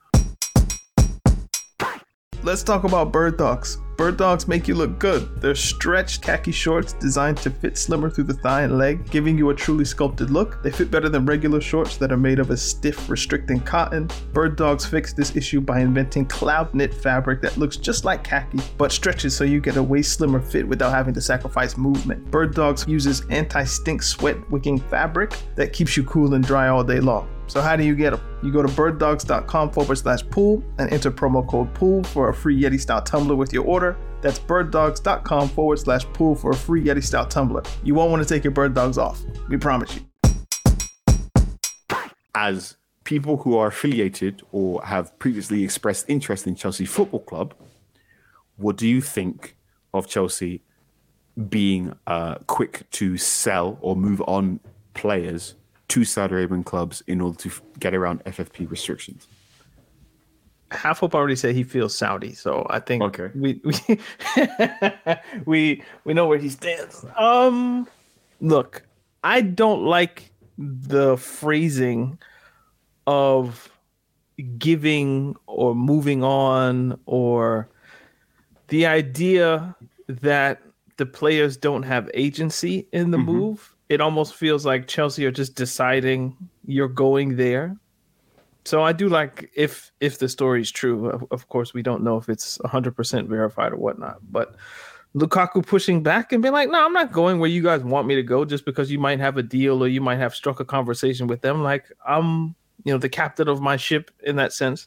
[2.42, 3.78] Let's talk about bird dogs.
[3.98, 5.40] Bird dogs make you look good.
[5.40, 9.50] They're stretched khaki shorts designed to fit slimmer through the thigh and leg, giving you
[9.50, 10.62] a truly sculpted look.
[10.62, 14.08] They fit better than regular shorts that are made of a stiff, restricting cotton.
[14.32, 18.60] Bird dogs fixed this issue by inventing cloud knit fabric that looks just like khaki,
[18.76, 22.30] but stretches so you get a way slimmer fit without having to sacrifice movement.
[22.30, 26.84] Bird dogs uses anti stink sweat wicking fabric that keeps you cool and dry all
[26.84, 27.28] day long.
[27.48, 28.20] So how do you get them?
[28.42, 32.60] You go to birddogs.com forward slash pool and enter promo code pool for a free
[32.60, 33.96] Yeti style tumbler with your order.
[34.20, 37.62] That's birddogs.com forward slash pool for a free Yeti style tumbler.
[37.82, 39.20] You won't want to take your bird dogs off.
[39.48, 40.02] We promise you.
[42.34, 47.54] As people who are affiliated or have previously expressed interest in Chelsea Football Club,
[48.56, 49.56] what do you think
[49.94, 50.62] of Chelsea
[51.48, 54.60] being uh, quick to sell or move on
[54.92, 55.54] players
[55.88, 59.26] to Saudi Arabian clubs in order to get around FFP restrictions?
[60.70, 63.30] Half Hope already said he feels Saudi, so I think Okay.
[63.34, 63.98] we we
[65.46, 67.06] we we know where he stands.
[67.16, 67.88] Um,
[68.40, 68.82] look,
[69.24, 72.18] I don't like the phrasing
[73.06, 73.70] of
[74.58, 77.70] giving or moving on or
[78.68, 79.74] the idea
[80.06, 80.60] that
[80.98, 83.74] the players don't have agency in the move.
[83.88, 87.76] It almost feels like Chelsea are just deciding you're going there.
[88.64, 91.08] So I do like if if the story is true.
[91.08, 94.56] Of, of course, we don't know if it's 100% verified or whatnot, but
[95.14, 98.14] Lukaku pushing back and being like, "No, I'm not going where you guys want me
[98.14, 100.64] to go just because you might have a deal or you might have struck a
[100.64, 101.62] conversation with them.
[101.62, 104.86] Like I'm, you know, the captain of my ship in that sense."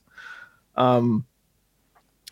[0.76, 1.26] Um,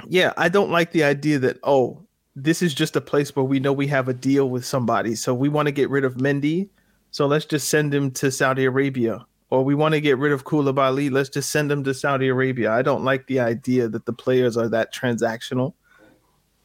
[0.07, 2.05] yeah, I don't like the idea that oh,
[2.43, 5.33] this is just a place where we know we have a deal with somebody, so
[5.33, 6.69] we want to get rid of Mendy,
[7.11, 9.25] so let's just send him to Saudi Arabia.
[9.51, 12.71] Or we want to get rid of Koulibaly, let's just send him to Saudi Arabia.
[12.71, 15.73] I don't like the idea that the players are that transactional,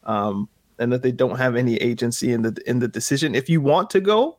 [0.03, 3.33] um, and that they don't have any agency in the in the decision.
[3.33, 4.37] If you want to go,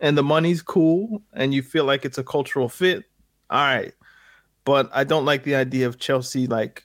[0.00, 3.04] and the money's cool, and you feel like it's a cultural fit,
[3.48, 3.94] all right.
[4.64, 6.84] But I don't like the idea of Chelsea like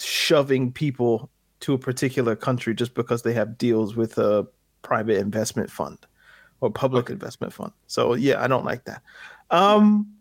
[0.00, 1.30] shoving people
[1.64, 4.46] to a particular country just because they have deals with a
[4.82, 5.98] private investment fund
[6.60, 7.72] or public investment fund.
[7.86, 9.02] So yeah, I don't like that.
[9.50, 10.12] Um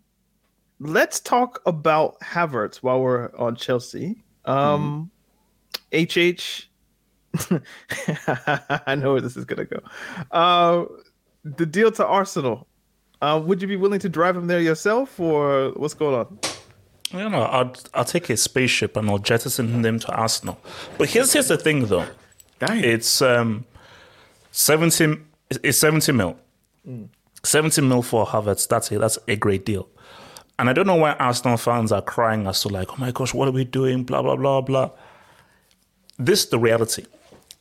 [0.79, 4.23] let's talk about Havertz while we're on Chelsea.
[4.45, 5.11] Um
[5.93, 6.69] HH
[8.85, 9.81] I know where this is gonna go.
[10.31, 10.85] Uh
[11.43, 12.67] the deal to Arsenal.
[13.21, 16.39] Uh, would you be willing to drive him there yourself or what's going on?
[17.13, 20.59] You know, I'll, I'll take a spaceship and I'll jettison them to Arsenal.
[20.97, 22.07] But here's here's the thing, though.
[22.57, 22.83] Dang.
[22.83, 23.65] It's um,
[24.51, 25.17] seventy.
[25.49, 26.37] It's seventy mil.
[27.43, 28.67] Seventy mil for Havertz.
[28.67, 29.87] That's a that's a great deal.
[30.57, 33.33] And I don't know why Arsenal fans are crying as to like, oh my gosh,
[33.33, 34.03] what are we doing?
[34.03, 34.89] Blah blah blah blah.
[36.17, 37.05] This is the reality.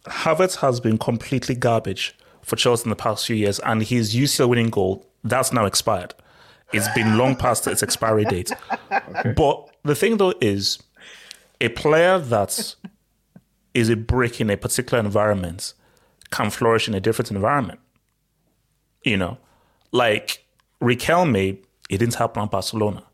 [0.07, 4.49] Havertz has been completely garbage for Chelsea in the past few years, and his UCL
[4.49, 6.15] winning goal that's now expired.
[6.73, 8.53] It's been long past its expiry date.
[9.37, 10.83] But the thing though is,
[11.61, 12.75] a player that
[13.75, 15.75] is a brick in a particular environment
[16.31, 17.79] can flourish in a different environment.
[19.05, 19.39] You know,
[19.93, 20.45] like
[20.81, 21.59] Riquelme,
[21.89, 23.05] it didn't happen at Barcelona.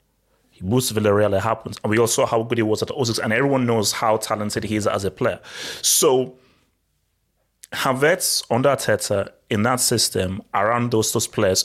[0.51, 1.79] He moves to Villarreal, it happens.
[1.85, 4.65] And we all saw how good he was at Osix, and everyone knows how talented
[4.65, 5.41] he is as a player.
[5.83, 6.35] So
[7.73, 11.65] Havertz under Arteta in that system around those those players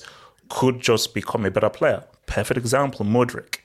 [0.54, 2.04] could just become a better player.
[2.28, 3.58] Perfect example, Mudryk.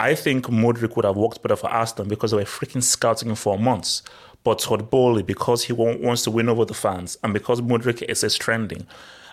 [0.00, 3.34] I think Mudryk would have worked better for Aston because they were freaking scouting him
[3.34, 4.02] for months.
[4.44, 8.24] But Todd Boehly, because he wants to win over the fans, and because Mudryk is,
[8.24, 8.86] is trending,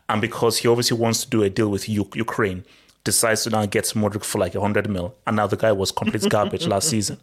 [0.10, 2.66] and because he obviously wants to do a deal with U- Ukraine,
[3.06, 5.16] decides to now get Mudryk for like 100 mil.
[5.26, 7.18] And now the guy was complete garbage last season.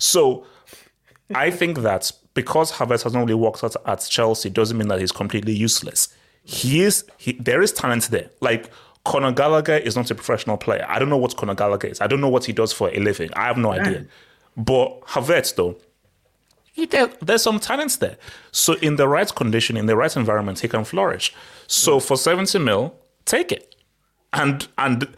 [0.00, 0.44] So
[1.32, 4.98] I think that because Havertz has not really worked out at Chelsea doesn't mean that
[4.98, 6.12] he's completely useless.
[6.50, 7.04] He is.
[7.16, 8.28] He, there is talent there.
[8.40, 8.70] Like
[9.04, 10.84] Conor Gallagher is not a professional player.
[10.88, 12.00] I don't know what Conor Gallagher is.
[12.00, 13.30] I don't know what he does for a living.
[13.34, 14.06] I have no idea.
[14.56, 15.76] But Havertz, though,
[16.72, 18.16] he, there, there's some talents there.
[18.50, 21.32] So in the right condition, in the right environment, he can flourish.
[21.68, 22.94] So for 70 mil,
[23.26, 23.76] take it.
[24.32, 25.08] And and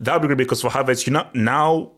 [0.00, 1.92] that would be great because for Havertz, you know, now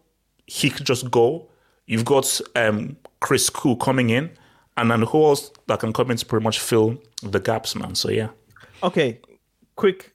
[0.47, 1.49] he could just go.
[1.87, 4.31] You've got um, Chris Koo coming in,
[4.77, 7.95] and then who else that can come in to pretty much fill the gaps, man.
[7.95, 8.29] So yeah.
[8.83, 9.21] Okay,
[9.77, 10.15] quick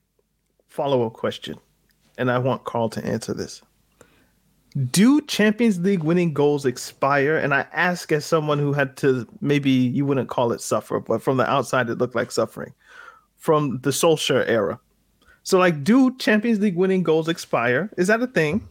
[0.67, 1.57] follow up question,
[2.17, 3.61] and I want Carl to answer this.
[4.91, 7.37] Do Champions League winning goals expire?
[7.37, 11.21] And I ask as someone who had to maybe you wouldn't call it suffer, but
[11.21, 12.73] from the outside it looked like suffering
[13.37, 14.79] from the Solskjaer era.
[15.43, 17.91] So, like, do Champions League winning goals expire?
[17.97, 18.67] Is that a thing?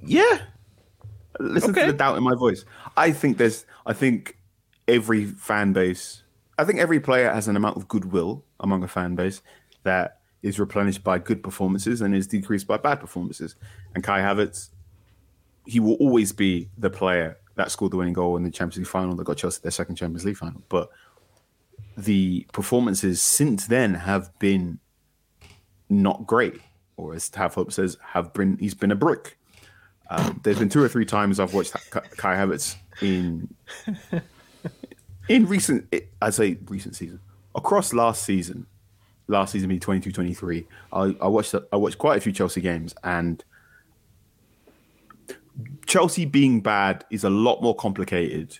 [0.00, 0.40] Yeah.
[1.38, 1.86] listen Okay.
[1.86, 2.64] to the doubt in my voice.
[2.96, 3.66] I think there's.
[3.86, 4.38] I think
[4.88, 6.21] every fan base.
[6.58, 9.42] I think every player has an amount of goodwill among a fan base
[9.84, 13.54] that is replenished by good performances and is decreased by bad performances.
[13.94, 14.70] And Kai Havertz,
[15.66, 18.86] he will always be the player that scored the winning goal in the Champions League
[18.86, 20.62] final that got Chelsea their second Champions League final.
[20.68, 20.90] But
[21.96, 24.78] the performances since then have been
[25.88, 26.60] not great,
[26.96, 29.38] or as Have Hope says, have been he's been a brick.
[30.10, 33.54] Um, there's been two or three times I've watched Kai Havertz in
[35.28, 37.20] in recent, I'd say recent season
[37.54, 38.66] across last season,
[39.28, 40.66] last season being 22-23.
[40.92, 43.42] I, I watched I watched quite a few Chelsea games and.
[45.84, 48.58] Chelsea being bad is a lot more complicated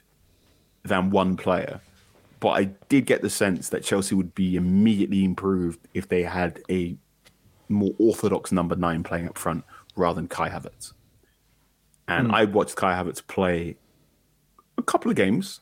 [0.85, 1.81] than one player.
[2.39, 6.61] But I did get the sense that Chelsea would be immediately improved if they had
[6.69, 6.97] a
[7.69, 9.65] more orthodox number nine playing up front
[9.97, 10.93] rather than Kai Havertz.
[12.09, 12.35] And hmm.
[12.35, 13.77] I watched Kai Havertz play
[14.77, 15.61] a couple of games,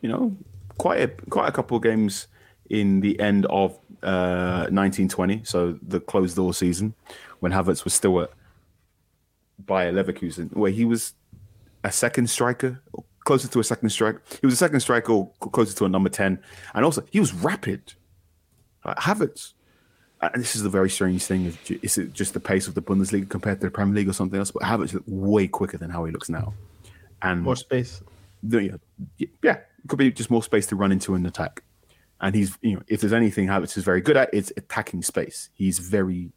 [0.00, 0.36] you know,
[0.78, 2.28] quite a quite a couple of games
[2.68, 6.94] in the end of uh, 1920, so the closed door season,
[7.40, 8.30] when Havertz was still at
[9.66, 11.14] Bayer Leverkusen, where he was
[11.84, 14.22] a second striker, or closer to a second striker.
[14.40, 16.38] He was a second striker, or closer to a number 10.
[16.74, 17.94] And also, he was rapid.
[18.84, 19.54] Like Havertz.
[20.22, 21.46] And this is the very strange thing.
[21.46, 24.12] Is is it just the pace of the Bundesliga compared to the Premier League or
[24.12, 24.50] something else?
[24.50, 26.54] But Havertz looked way quicker than how he looks now.
[27.22, 28.02] And More space.
[28.42, 28.78] the,
[29.42, 31.62] yeah, could be just more space to run into an attack.
[32.20, 35.48] And he's, you know, if there's anything Havertz is very good at, it's attacking space.
[35.54, 36.32] He's very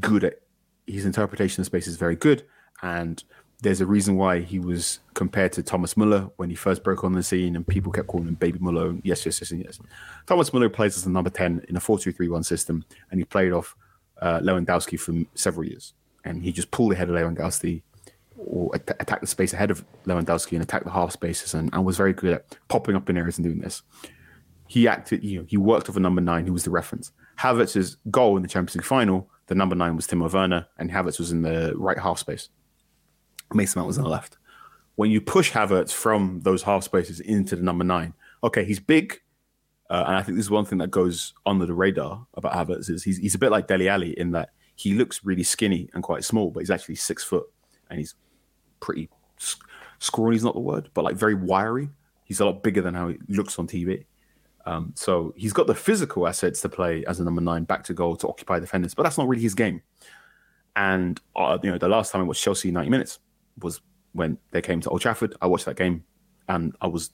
[0.00, 0.42] good at
[0.86, 2.44] his interpretation of space is very good.
[2.82, 3.22] And
[3.62, 7.12] there's a reason why he was compared to Thomas Muller when he first broke on
[7.12, 8.96] the scene, and people kept calling him Baby Muller.
[9.04, 9.78] Yes, yes, yes, and yes.
[10.26, 13.20] Thomas Muller plays as a number 10 in a 4 2 3 1 system, and
[13.20, 13.76] he played off
[14.20, 15.94] uh, Lewandowski for several years.
[16.24, 17.82] And he just pulled ahead of Lewandowski
[18.74, 22.12] attack the space ahead of Lewandowski and attack the half spaces and, and was very
[22.12, 23.82] good at popping up in areas and doing this.
[24.66, 27.12] He acted, you know, he worked with a number nine who was the reference.
[27.38, 31.18] Havertz's goal in the Champions League final, the number nine was Timo Werner, and Havertz
[31.18, 32.48] was in the right half space.
[33.52, 34.38] Mason Mount was on the left.
[34.94, 38.14] When you push Havertz from those half spaces into the number nine,
[38.44, 39.20] okay, he's big,
[39.90, 42.88] uh, and I think this is one thing that goes under the radar about Havertz
[42.88, 46.02] is he's, he's a bit like Dele Alli in that he looks really skinny and
[46.02, 47.44] quite small, but he's actually six foot
[47.92, 48.14] and he's
[48.80, 51.90] pretty sc- scrawny's not the word, but like very wiry.
[52.24, 54.06] He's a lot bigger than how he looks on TV.
[54.64, 57.94] Um, so he's got the physical assets to play as a number nine, back to
[57.94, 59.82] goal to occupy defenders, but that's not really his game.
[60.74, 63.18] And uh, you know, the last time I watched Chelsea 90 minutes
[63.60, 65.34] was when they came to Old Trafford.
[65.42, 66.04] I watched that game,
[66.48, 67.10] and I was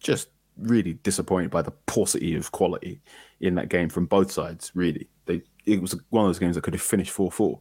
[0.00, 3.02] just really disappointed by the paucity of quality
[3.40, 4.72] in that game from both sides.
[4.74, 7.60] Really, they it was one of those games that could have finished four four.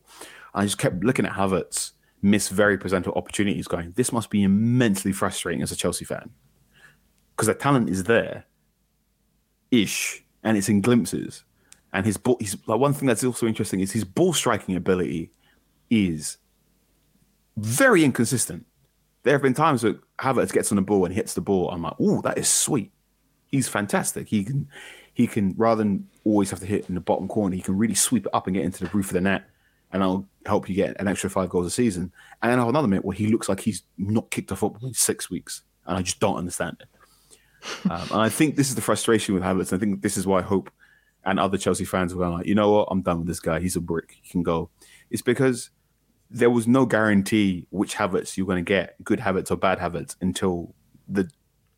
[0.54, 1.91] I just kept looking at Havertz
[2.26, 6.32] miss very presentable opportunities, going, "This must be immensely frustrating as a Chelsea fan."
[7.32, 8.46] Because the talent is there,
[9.72, 11.44] ish, and it's in glimpses.
[11.94, 15.32] And his ball, he's like one thing that's also interesting is his ball striking ability
[15.90, 16.38] is
[17.58, 18.66] very inconsistent.
[19.24, 21.70] There have been times that Havertz gets on the ball and hits the ball.
[21.72, 22.92] I'm like, oh, that is sweet.
[23.48, 24.28] He's fantastic.
[24.28, 24.68] He can,
[25.14, 27.96] he can rather than always have to hit in the bottom corner, he can really
[27.96, 29.50] sweep it up and get into the roof of the net,
[29.95, 32.12] and I'll help you get an extra five goals a season.
[32.41, 34.89] And then I have another minute where he looks like he's not kicked a football
[34.89, 37.89] in six weeks, and I just don't understand it.
[37.89, 39.71] Um, and I think this is the frustration with Havertz.
[39.71, 40.69] I think this is why Hope
[41.23, 43.62] and other Chelsea fans were going like, you know what, I'm done with this guy.
[43.62, 44.17] He's a brick.
[44.21, 44.69] He can go.
[45.10, 45.69] It's because
[46.29, 50.17] there was no guarantee which Havertz you're going to get, good Havertz or bad Havertz,
[50.19, 50.75] until
[51.08, 51.29] the,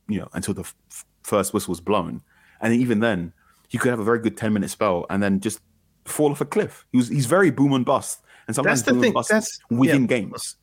[0.10, 2.22] you know, until the f- first whistle was blown.
[2.62, 3.34] And even then,
[3.68, 5.60] he could have a very good 10 minute spell and then just
[6.08, 6.86] fall off a cliff.
[6.92, 8.22] He was, he's very boom and bust.
[8.48, 10.08] And sometimes the boom thing, and bust that's- within yeah.
[10.08, 10.56] games.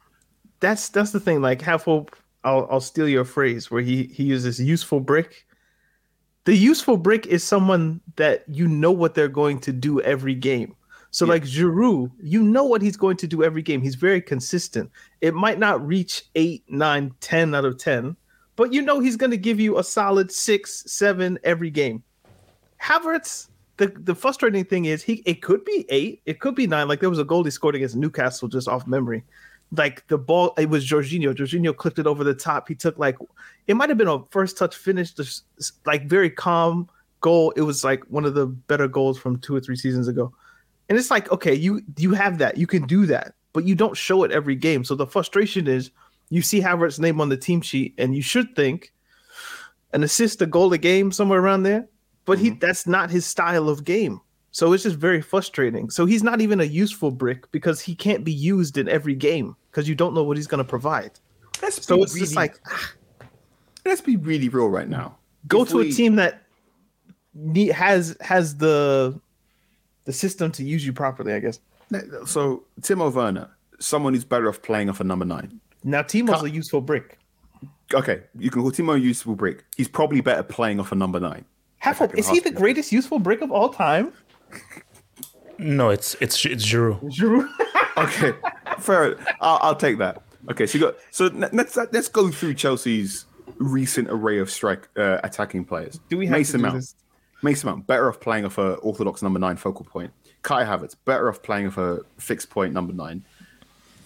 [0.60, 1.42] That's that's the thing.
[1.42, 2.16] Like Have Hope.
[2.42, 5.46] I'll I'll steal your phrase where he he uses useful brick.
[6.44, 10.76] The useful brick is someone that you know what they're going to do every game.
[11.10, 13.80] So like Giroud, you know what he's going to do every game.
[13.80, 14.90] He's very consistent.
[15.20, 18.16] It might not reach eight, nine, ten out of ten,
[18.56, 22.02] but you know he's going to give you a solid six, seven every game.
[22.82, 26.88] Havertz, the the frustrating thing is he it could be eight, it could be nine.
[26.88, 29.24] Like there was a goal he scored against Newcastle just off memory.
[29.76, 31.34] Like the ball, it was Jorginho.
[31.34, 32.68] Jorginho clipped it over the top.
[32.68, 33.16] He took like
[33.66, 35.44] it might have been a first touch finish, just
[35.84, 36.88] like very calm
[37.20, 37.52] goal.
[37.56, 40.32] It was like one of the better goals from two or three seasons ago.
[40.88, 43.96] And it's like, okay, you you have that, you can do that, but you don't
[43.96, 44.84] show it every game.
[44.84, 45.90] So the frustration is
[46.30, 48.92] you see Havertz's name on the team sheet, and you should think
[49.92, 51.88] an assist, a goal a game, somewhere around there.
[52.26, 54.20] But he that's not his style of game.
[54.50, 55.90] So it's just very frustrating.
[55.90, 59.56] So he's not even a useful brick because he can't be used in every game
[59.70, 61.10] because you don't know what he's going to provide.
[61.62, 62.92] let's So it's just really- like ah,
[63.84, 65.16] let's be really real right now.
[65.48, 66.42] go If to we- a team that
[67.34, 69.20] need, has has the
[70.04, 71.32] the system to use you properly.
[71.32, 71.58] I guess.
[72.26, 73.50] So Timo Werner,
[73.80, 75.60] someone who's better off playing off a number nine.
[75.82, 76.44] Now Timo's Cut.
[76.44, 77.18] a useful brick.
[77.92, 79.64] Okay, you can call Timo a useful brick.
[79.76, 81.44] He's probably better playing off a number nine.
[81.84, 84.10] Half is he the greatest useful brick of all time?
[85.58, 87.00] No, it's it's it's Giroud.
[87.12, 87.48] Giroud.
[87.96, 88.32] Okay,
[88.80, 89.16] fair.
[89.40, 90.20] I'll, I'll take that.
[90.50, 93.26] Okay, so you got so let's let's go through Chelsea's
[93.58, 96.00] recent array of strike uh, attacking players.
[96.08, 96.74] Do we have Mason to do Mount?
[96.74, 96.96] this?
[97.42, 100.10] Mason Mount better off playing off a orthodox number nine focal point.
[100.42, 103.24] Kai Havertz better off playing off a fixed point number nine.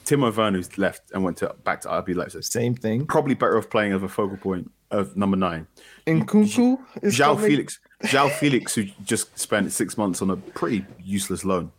[0.04, 2.44] Timo Werner who's left and went to back to RB Leipzig.
[2.44, 3.06] Same thing.
[3.06, 5.66] Probably better off playing off a focal point of number nine.
[6.06, 7.50] Nkunku is Zhao coming.
[7.50, 11.70] Felix, João Félix, who just spent six months on a pretty useless loan,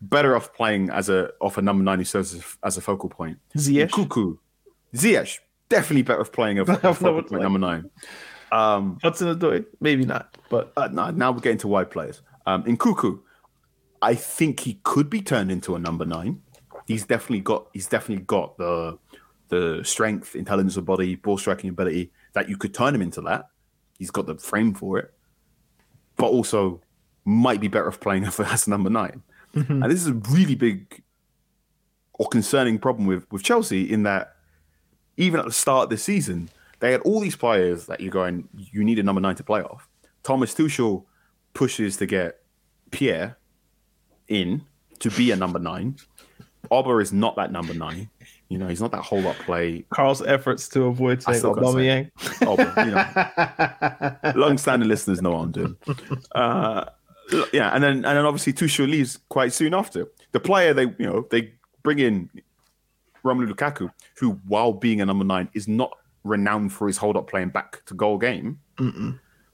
[0.00, 2.80] better off playing as a off a number nine who serves as a, as a
[2.80, 3.38] focal point.
[3.56, 3.90] Ziyech.
[3.90, 4.38] Nkunku,
[4.94, 5.38] Ziyech,
[5.68, 7.42] definitely better off playing a Off focal number point nine.
[7.42, 7.90] number nine.
[9.02, 12.22] Hudson Odoi, maybe not, but Uh, no, now we're getting to wide players.
[12.46, 13.20] Um, Nkunku,
[14.02, 16.42] I think he could be turned into a number nine.
[16.86, 18.98] He's definitely got he's definitely got the
[19.48, 23.48] the strength, intelligence of body, ball striking ability that you could turn him into that.
[23.98, 25.14] He's got the frame for it,
[26.16, 26.82] but also
[27.24, 29.22] might be better off playing as a number 9
[29.54, 29.82] mm-hmm.
[29.82, 31.02] And this is a really big
[32.12, 34.36] or concerning problem with with Chelsea in that
[35.16, 38.48] even at the start of the season, they had all these players that you're going,
[38.54, 39.88] you need a number nine to play off.
[40.22, 41.04] Thomas Tuchel
[41.54, 42.40] pushes to get
[42.90, 43.38] Pierre
[44.28, 44.62] in
[44.98, 45.96] to be a number nine.
[46.70, 48.10] Oba is not that number nine.
[48.48, 49.84] You know, he's not that whole up play.
[49.90, 52.10] Carl's efforts to avoid saying gotta say-
[52.44, 52.46] Aubameyang.
[52.46, 55.76] Oba, you know, long-standing listeners know what I'm doing.
[56.34, 56.84] Uh,
[57.52, 60.06] yeah, and then and then obviously Tuchel leaves quite soon after.
[60.32, 62.30] The player they you know they bring in
[63.24, 67.48] Romelu Lukaku, who while being a number nine is not renowned for his hold-up playing
[67.48, 68.60] back to goal game.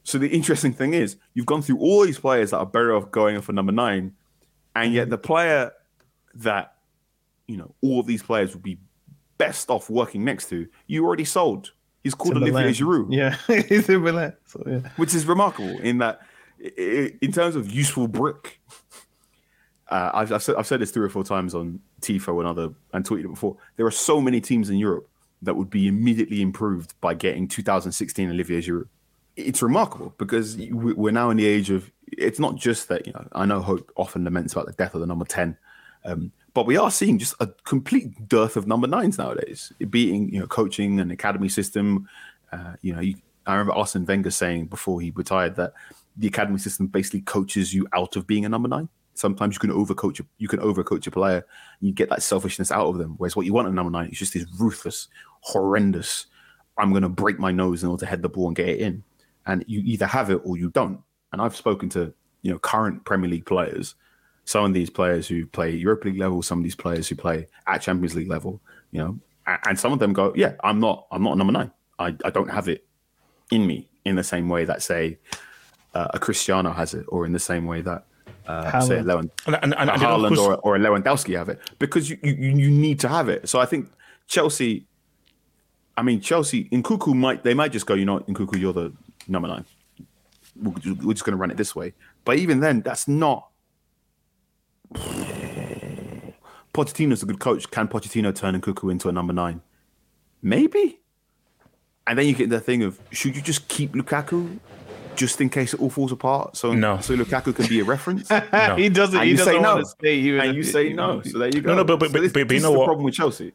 [0.04, 3.10] So the interesting thing is, you've gone through all these players that are better off
[3.10, 4.12] going for number nine,
[4.74, 5.72] and yet the player
[6.34, 6.71] that
[7.46, 8.78] you know all of these players would be
[9.38, 11.72] best off working next to, you already sold.
[12.04, 12.74] He's called Olivier Milan.
[12.74, 14.34] Giroud, Yeah, he's in Milan.
[14.46, 14.88] So yeah.
[14.96, 16.20] which is remarkable in that,
[16.58, 18.60] in terms of useful brick.
[19.88, 22.70] Uh, I've, I've, said, I've said this three or four times on Tifo and other
[22.94, 23.56] and tweeted it before.
[23.76, 25.06] There are so many teams in Europe
[25.42, 28.86] that would be immediately improved by getting 2016 Olivier Giroud.
[29.36, 31.90] It's remarkable because we- we're now in the age of.
[32.06, 33.26] It's not just that you know.
[33.32, 35.56] I know Hope often laments about the death of the number 10,
[36.04, 39.72] um, but we are seeing just a complete dearth of number nines nowadays.
[39.90, 42.08] Being you know coaching and academy system.
[42.52, 45.72] Uh, you know, you, I remember Arsene Wenger saying before he retired that
[46.16, 48.88] the academy system basically coaches you out of being a number nine.
[49.14, 51.46] Sometimes you can overcoach you can overcoach a player,
[51.80, 53.14] you get that selfishness out of them.
[53.16, 55.08] Whereas what you want in a number nine is just this ruthless,
[55.40, 56.26] horrendous.
[56.78, 58.80] I'm going to break my nose in order to head the ball and get it
[58.80, 59.02] in,
[59.46, 61.00] and you either have it or you don't.
[61.32, 63.94] And I've spoken to you know current Premier League players,
[64.44, 67.46] some of these players who play Europa League level, some of these players who play
[67.66, 69.18] at Champions League level, you know,
[69.66, 71.70] and some of them go, yeah, I'm not, I'm not a number nine.
[71.98, 72.84] I, I don't have it
[73.50, 75.18] in me in the same way that say
[75.94, 78.04] uh, a Cristiano has it, or in the same way that
[78.46, 81.60] uh, say a Lewand, And, and, and, and Haaland or, or a Lewandowski have it
[81.78, 83.48] because you, you you need to have it.
[83.48, 83.90] So I think
[84.26, 84.86] Chelsea.
[85.96, 88.92] I mean, Chelsea Nkunku might they might just go, you know, Nkunku, you're the
[89.28, 89.64] number nine.
[90.60, 90.72] We're
[91.02, 91.92] we're just going to run it this way.
[92.24, 93.48] But even then, that's not.
[96.74, 97.70] Pochettino's a good coach.
[97.70, 99.60] Can Pochettino turn Nkunku into a number nine?
[100.42, 100.98] Maybe.
[102.06, 104.58] And then you get the thing of should you just keep Lukaku
[105.14, 106.56] just in case it all falls apart?
[106.56, 106.98] So No.
[107.00, 108.28] so Lukaku can be a reference.
[108.52, 108.74] No.
[108.76, 109.14] he doesn't.
[109.16, 109.82] And he you doesn't say want no.
[109.82, 110.14] to stay.
[110.16, 111.22] Even and you say no.
[111.22, 111.70] So there you go.
[111.70, 112.86] no, no, but- but- So this, but- but this you know is the what?
[112.86, 113.52] problem with Chelsea.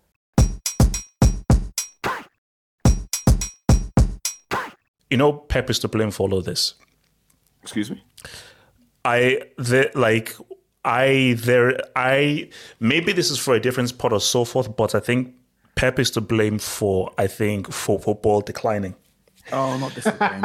[5.10, 6.74] you know Pep is to blame for all of this.
[7.64, 8.04] Excuse me.
[9.06, 10.36] I the like
[10.88, 15.02] I there I maybe this is for a different pot or so forth, but I
[15.02, 15.36] think
[15.76, 18.96] Pep is to blame for I think for football declining.
[19.52, 20.42] Oh, not this again.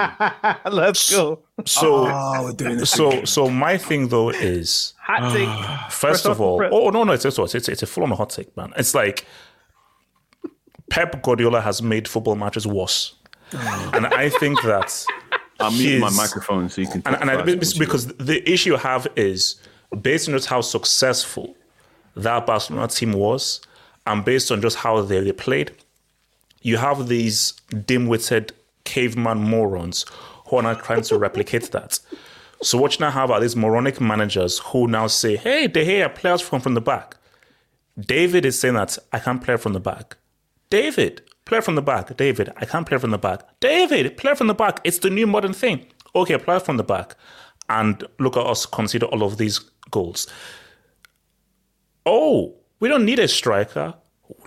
[0.70, 1.40] Let's go.
[1.64, 2.90] So oh, we're doing this.
[2.90, 5.49] so so my thing though is Hot take.
[5.49, 5.86] Ah.
[5.90, 8.30] first off of all, oh no no it's it's it's, it's a full on hot
[8.30, 8.72] take, man.
[8.76, 9.24] It's like
[10.90, 13.14] Pep Guardiola has made football matches worse,
[13.55, 13.90] oh.
[13.95, 15.05] and I think that
[15.61, 17.03] I'm muting my microphone so you can.
[17.07, 19.61] and, and I, fast be- once you- because the issue I have is
[20.01, 21.57] based on just how successful
[22.16, 23.61] that Barcelona team was,
[24.07, 25.72] and based on just how they, they played,
[26.62, 27.53] you have these
[27.86, 28.53] dim-witted
[28.84, 30.05] caveman morons
[30.47, 31.99] who are now trying to replicate that.
[32.62, 36.14] So what you now have are these moronic managers who now say, "Hey, De Gea
[36.14, 37.16] players from from the back."
[37.99, 40.16] David is saying that I can't play from the back.
[40.70, 42.16] David, Play from the back.
[42.16, 43.43] David, I can't play from the back.
[43.61, 44.80] David, play from the back.
[44.84, 45.86] It's the new modern thing.
[46.14, 47.16] Okay, play from the back.
[47.72, 49.58] And look at us consider all of these
[49.90, 50.26] goals.
[52.04, 53.94] Oh, we don't need a striker.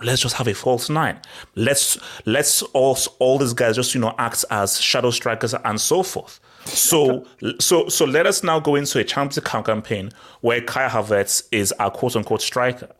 [0.02, 1.20] Let's just have a false nine.
[1.54, 6.02] Let's let's all all these guys just you know act as shadow strikers and so
[6.02, 6.40] forth.
[6.64, 7.26] So
[7.60, 10.10] so so let us now go into a Champions League campaign
[10.40, 12.90] where Kai Havertz is our quote unquote striker.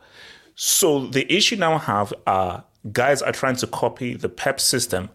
[0.55, 5.11] So the issue now have are guys are trying to copy the Pep system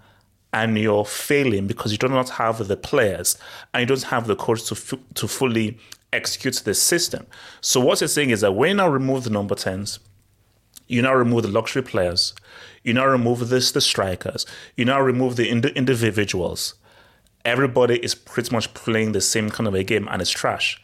[0.54, 3.38] and you're failing because you do not have the players
[3.74, 5.78] and you don't have the coach to f- to fully
[6.14, 7.26] execute the system.
[7.62, 10.00] So what you're saying is that when now remove the number 10s,
[10.88, 12.34] you now remove the luxury players,
[12.84, 14.46] you now remove this the strikers,
[14.76, 16.76] you now remove the ind- individuals.
[17.46, 20.82] Everybody is pretty much playing the same kind of a game and it's trash.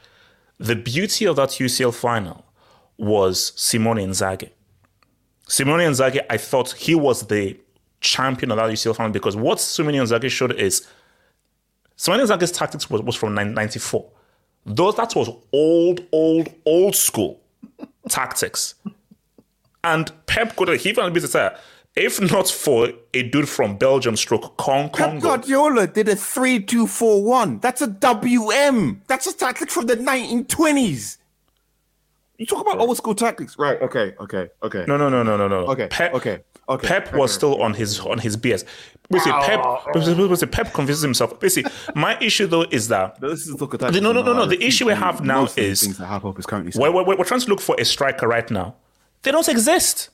[0.59, 2.45] The beauty of that UCL final
[2.97, 4.49] was Simone Inzaghi.
[5.47, 7.59] Simone Inzaghi, I thought he was the
[7.99, 10.87] champion of that UCL final because what Simone Inzaghi showed is
[11.95, 14.09] Simone Inzaghi's tactics was, was from 94.
[14.65, 17.41] Those that was old, old, old school
[18.09, 18.75] tactics.
[19.83, 21.55] And Pep could have even been say,
[21.95, 25.19] if not for a dude from Belgium stroke Kong Pep.
[25.19, 27.59] Guardiola did a 3 2 4 1.
[27.59, 29.01] That's a WM.
[29.07, 31.17] That's a tactic from the 1920s.
[32.37, 33.57] You talk about old school tactics.
[33.57, 33.81] Right.
[33.81, 34.13] Okay.
[34.19, 34.49] Okay.
[34.61, 34.85] Okay.
[34.87, 35.57] No, no, no, no, no, no.
[35.67, 38.63] Okay, Pep, okay, okay, Pep was still on his on his BS.
[39.09, 39.63] Basically, Pep,
[39.93, 41.39] basically, Pep convinces himself.
[41.39, 44.45] Basically, my issue though is that This is at No, no, no, no.
[44.45, 47.23] The issue we have now Most is- things that Hapop is currently we're, we're, we're
[47.23, 48.75] trying to look for a striker right now.
[49.23, 50.09] They don't exist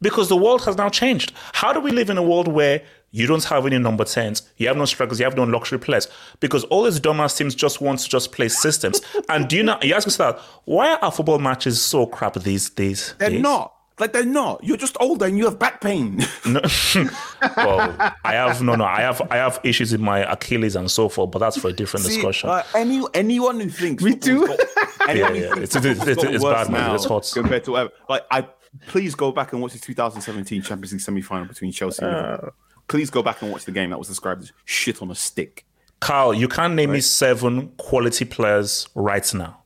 [0.00, 1.32] because the world has now changed.
[1.54, 2.82] How do we live in a world where
[3.18, 6.08] you don't have any number 10s, you have no strikers, you have no luxury players?
[6.40, 9.00] Because all these dumbass teams just want to just play systems.
[9.28, 13.14] and do you know, you ask yourself, why are football matches so crap these days?
[13.18, 13.40] They're days?
[13.40, 13.72] not.
[13.98, 14.62] Like they're not.
[14.62, 16.22] You're just older and you have back pain.
[16.46, 16.60] No,
[17.56, 18.84] well, I have no, no.
[18.84, 21.72] I have, I have issues in my Achilles and so forth, but that's for a
[21.72, 22.50] different See, discussion.
[22.50, 24.46] uh, any anyone who thinks Me too.
[24.46, 24.58] football's
[24.98, 25.54] got- Yeah, yeah.
[25.54, 26.94] thinks It's- it's- it's- it's bad, man.
[26.94, 27.30] It's hot.
[27.32, 27.90] compared to whatever.
[28.08, 28.46] Like I
[28.88, 32.50] please go back and watch the 2017 Champions League semi-final between Chelsea and Uh.
[32.88, 35.64] Please go back and watch the game that was described as shit on a stick.
[36.00, 39.62] Carl, you can't name me seven quality players right now.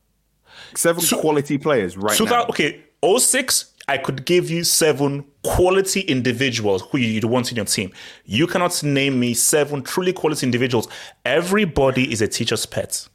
[0.75, 2.31] Seven quality players right So now.
[2.31, 7.65] that okay, 06, I could give you seven quality individuals who you'd want in your
[7.65, 7.91] team.
[8.25, 10.87] You cannot name me seven truly quality individuals.
[11.25, 13.09] Everybody is a teacher's pet.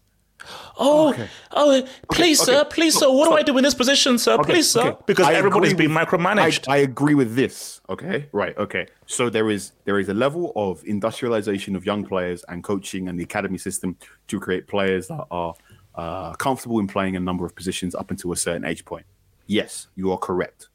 [0.77, 1.15] Oh,
[1.51, 2.51] oh, please, okay.
[2.51, 3.09] sir, please, sir.
[3.09, 4.37] What do I do in this position, sir?
[4.39, 4.89] please, sir.
[4.89, 5.01] okay.
[5.05, 6.67] Because I everybody's being with- micromanaged.
[6.67, 7.81] I, I agree with this.
[7.89, 8.57] Okay, right.
[8.57, 13.07] Okay, so there is there is a level of industrialization of young players and coaching
[13.07, 13.97] and the academy system
[14.27, 15.53] to create players that are
[15.95, 19.05] uh, comfortable in playing a number of positions up until a certain age point.
[19.47, 20.69] Yes, you are correct.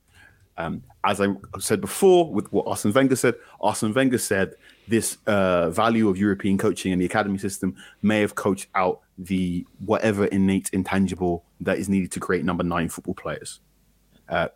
[0.56, 1.28] Um, as I
[1.58, 4.54] said before, with what Arsene Wenger said, Arsene Wenger said
[4.88, 9.66] this uh, value of European coaching and the academy system may have coached out the
[9.84, 13.60] whatever innate intangible that is needed to create number nine football players.
[14.28, 14.48] Uh,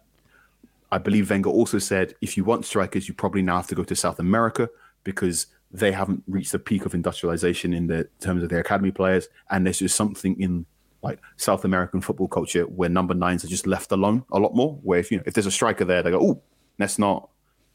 [0.90, 3.84] I believe Wenger also said if you want strikers, you probably now have to go
[3.84, 4.70] to South America
[5.02, 9.28] because they haven't reached the peak of industrialization in the terms of their academy players,
[9.50, 10.64] and there's just something in
[11.02, 14.78] like South American football culture where number nines are just left alone a lot more.
[14.82, 16.42] Where if you know if there's a striker there, they go, "Oh,
[16.78, 17.28] let's not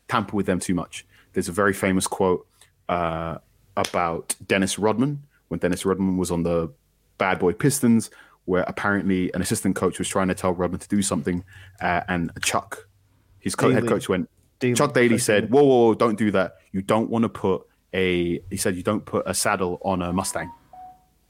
[0.08, 2.48] tamper with them too much." There's a very famous quote
[2.88, 3.38] uh,
[3.76, 6.74] about Dennis Rodman when Dennis Rodman was on the
[7.18, 8.10] Bad Boy Pistons,
[8.46, 11.44] where apparently an assistant coach was trying to tell Rodman to do something,
[11.82, 12.88] uh, and Chuck,
[13.40, 14.30] his co- head coach, went.
[14.60, 14.76] Daly.
[14.76, 16.56] Chuck Daly said, "Whoa, whoa, whoa, don't do that.
[16.72, 20.12] You don't want to put a." He said, "You don't put a saddle on a
[20.12, 20.52] Mustang."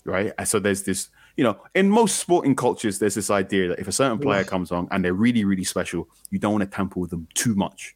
[0.06, 0.34] right?
[0.38, 3.88] And so there's this, you know, in most sporting cultures, there's this idea that if
[3.88, 7.00] a certain player comes on and they're really, really special, you don't want to tamper
[7.00, 7.96] with them too much.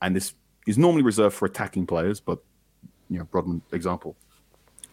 [0.00, 0.34] And this
[0.66, 2.38] is normally reserved for attacking players, but
[3.10, 4.16] you know, Rodman example,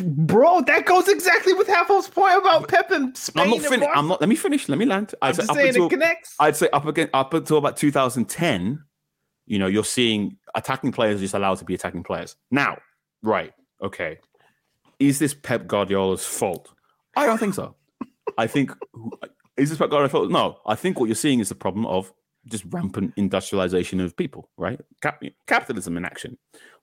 [0.03, 3.45] Bro, that goes exactly with Half's point about Pep and Spain.
[3.45, 3.91] I'm not finished.
[3.95, 4.21] I'm not.
[4.21, 4.69] Let me finish.
[4.69, 5.15] Let me land.
[5.21, 6.35] I'd I'm say saying until- it connects.
[6.41, 8.83] I'd say up again up until about 2010,
[9.47, 12.35] you know, you're seeing attacking players are just allowed to be attacking players.
[12.51, 12.79] Now,
[13.23, 13.53] right,
[13.83, 14.19] okay.
[14.99, 16.71] Is this Pep Guardiola's fault?
[17.15, 17.75] I don't think so.
[18.39, 18.73] I think
[19.59, 20.31] is this Pep Guardiola's fault?
[20.31, 22.11] No, I think what you're seeing is the problem of
[22.47, 24.81] just rampant industrialization of people, right?
[25.03, 26.39] Cap- capitalism in action.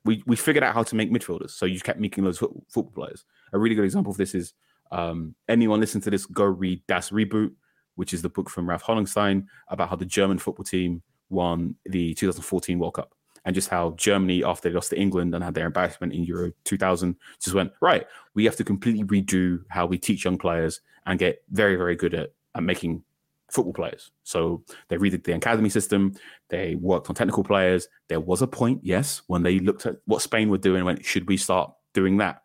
[0.05, 3.05] We we figured out how to make midfielders, so you kept making those foot, football
[3.05, 3.25] players.
[3.53, 4.53] A really good example of this is
[4.91, 7.51] um, anyone listen to this, go read Das Reboot,
[7.95, 12.13] which is the book from Ralph Honigstein about how the German football team won the
[12.13, 15.65] 2014 World Cup and just how Germany, after they lost to England and had their
[15.65, 20.25] embarrassment in Euro 2000, just went, right, we have to completely redo how we teach
[20.25, 23.03] young players and get very, very good at at making
[23.49, 24.11] football players.
[24.23, 26.13] So they redid the academy system.
[26.49, 27.87] They worked on technical players.
[28.09, 30.83] There was a point, yes, when they looked at what Spain were doing.
[30.83, 32.43] Went, should we start doing that?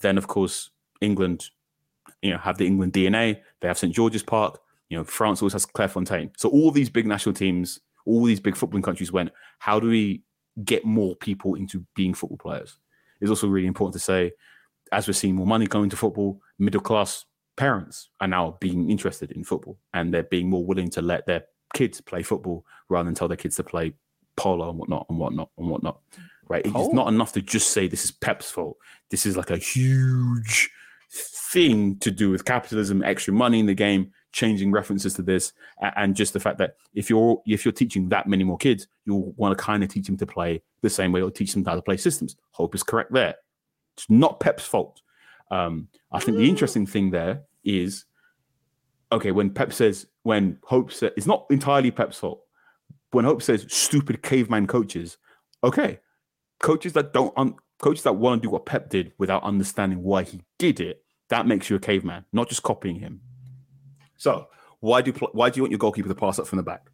[0.00, 0.70] Then, of course,
[1.00, 1.50] England,
[2.22, 3.40] you know, have the England DNA.
[3.60, 4.58] They have St George's Park.
[4.88, 6.30] You know, France always has Clairefontaine.
[6.36, 9.30] So all these big national teams, all these big footballing countries went.
[9.58, 10.22] How do we
[10.64, 12.78] get more people into being football players?
[13.20, 14.32] It's also really important to say,
[14.90, 17.24] as we're seeing more money going to football, middle class
[17.60, 21.42] parents are now being interested in football and they're being more willing to let their
[21.74, 23.92] kids play football rather than tell their kids to play
[24.36, 26.00] polo and whatnot and whatnot and whatnot.
[26.48, 26.64] Right?
[26.64, 26.90] It's Oh.
[26.92, 28.78] not enough to just say this is Pep's fault.
[29.10, 30.70] This is like a huge
[31.52, 35.52] thing to do with capitalism, extra money in the game, changing references to this,
[35.96, 39.32] and just the fact that if you're if you're teaching that many more kids, you'll
[39.36, 41.74] want to kind of teach them to play the same way or teach them how
[41.74, 42.36] to play systems.
[42.52, 43.34] Hope is correct there.
[43.96, 45.02] It's not Pep's fault.
[45.50, 48.04] Um, I think the interesting thing there is
[49.12, 52.42] okay when Pep says when Hope says it's not entirely Pep's fault.
[53.12, 55.18] When Hope says stupid caveman coaches,
[55.64, 55.98] okay,
[56.60, 60.22] coaches that don't un- coaches that want to do what Pep did without understanding why
[60.22, 63.20] he did it, that makes you a caveman, not just copying him.
[64.16, 64.48] So
[64.80, 66.90] why do pl- why do you want your goalkeeper to pass up from the back?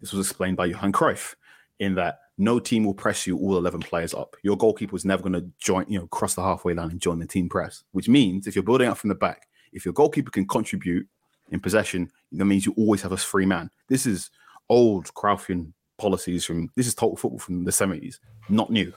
[0.00, 1.34] This was explained by Johan Cruyff
[1.78, 4.36] in that no team will press you all 11 players up.
[4.42, 7.18] Your goalkeeper is never going to join, you know, cross the halfway line and join
[7.18, 9.46] the team press, which means if you're building up from the back,
[9.76, 11.06] if your goalkeeper can contribute
[11.50, 13.70] in possession, that means you always have a free man.
[13.88, 14.30] This is
[14.68, 18.18] old Cruyffian policies from this is total football from the 70s,
[18.48, 18.92] not new.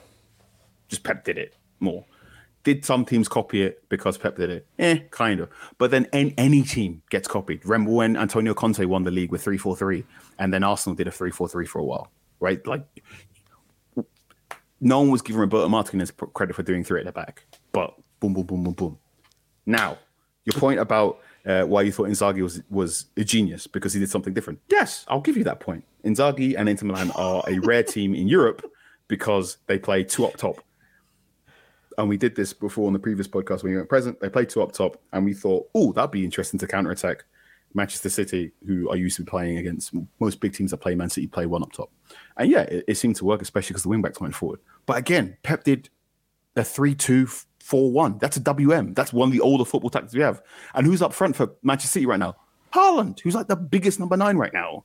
[0.88, 2.04] Just Pep did it more.
[2.64, 4.66] Did some teams copy it because Pep did it?
[4.78, 5.48] Eh, kind of.
[5.78, 7.64] But then any, any team gets copied.
[7.64, 10.04] Remember when Antonio Conte won the league with 3 4 3,
[10.38, 12.10] and then Arsenal did a 3 4 3 for a while,
[12.40, 12.66] right?
[12.66, 12.84] Like,
[14.80, 17.44] no one was giving Roberto Martinez credit for doing three at the back.
[17.72, 18.98] But boom, boom, boom, boom, boom.
[19.66, 19.98] Now,
[20.52, 24.10] your point about uh, why you thought Inzaghi was was a genius because he did
[24.10, 24.60] something different.
[24.70, 25.84] Yes, I'll give you that point.
[26.04, 28.64] Inzaghi and Inter Milan are a rare team in Europe
[29.08, 30.62] because they play two up top.
[31.98, 34.20] And we did this before on the previous podcast when you weren't present.
[34.20, 37.24] They played two up top, and we thought, oh, that'd be interesting to counter attack
[37.74, 41.26] Manchester City, who are used to playing against most big teams that play Man City,
[41.26, 41.90] play one up top.
[42.36, 44.60] And yeah, it, it seemed to work, especially because the wing backs went forward.
[44.86, 45.90] But again, Pep did
[46.56, 47.28] a 3 2
[47.70, 48.18] 4 1.
[48.18, 48.94] That's a WM.
[48.94, 50.42] That's one of the older football tactics we have.
[50.74, 52.34] And who's up front for Manchester City right now?
[52.72, 54.84] Haaland, who's like the biggest number nine right now.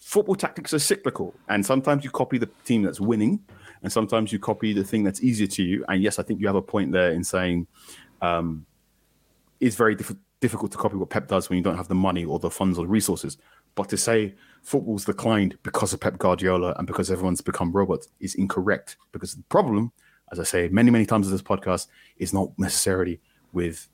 [0.00, 1.32] Football tactics are cyclical.
[1.48, 3.38] And sometimes you copy the team that's winning,
[3.84, 5.84] and sometimes you copy the thing that's easier to you.
[5.88, 7.68] And yes, I think you have a point there in saying
[8.20, 8.66] um,
[9.60, 12.24] it's very diff- difficult to copy what Pep does when you don't have the money
[12.24, 13.38] or the funds or the resources.
[13.76, 18.34] But to say football's declined because of Pep Guardiola and because everyone's become robots is
[18.34, 18.96] incorrect.
[19.12, 19.92] Because the problem,
[20.32, 21.86] as I say many, many times in this podcast,
[22.18, 23.20] is not necessarily
[23.52, 23.88] with.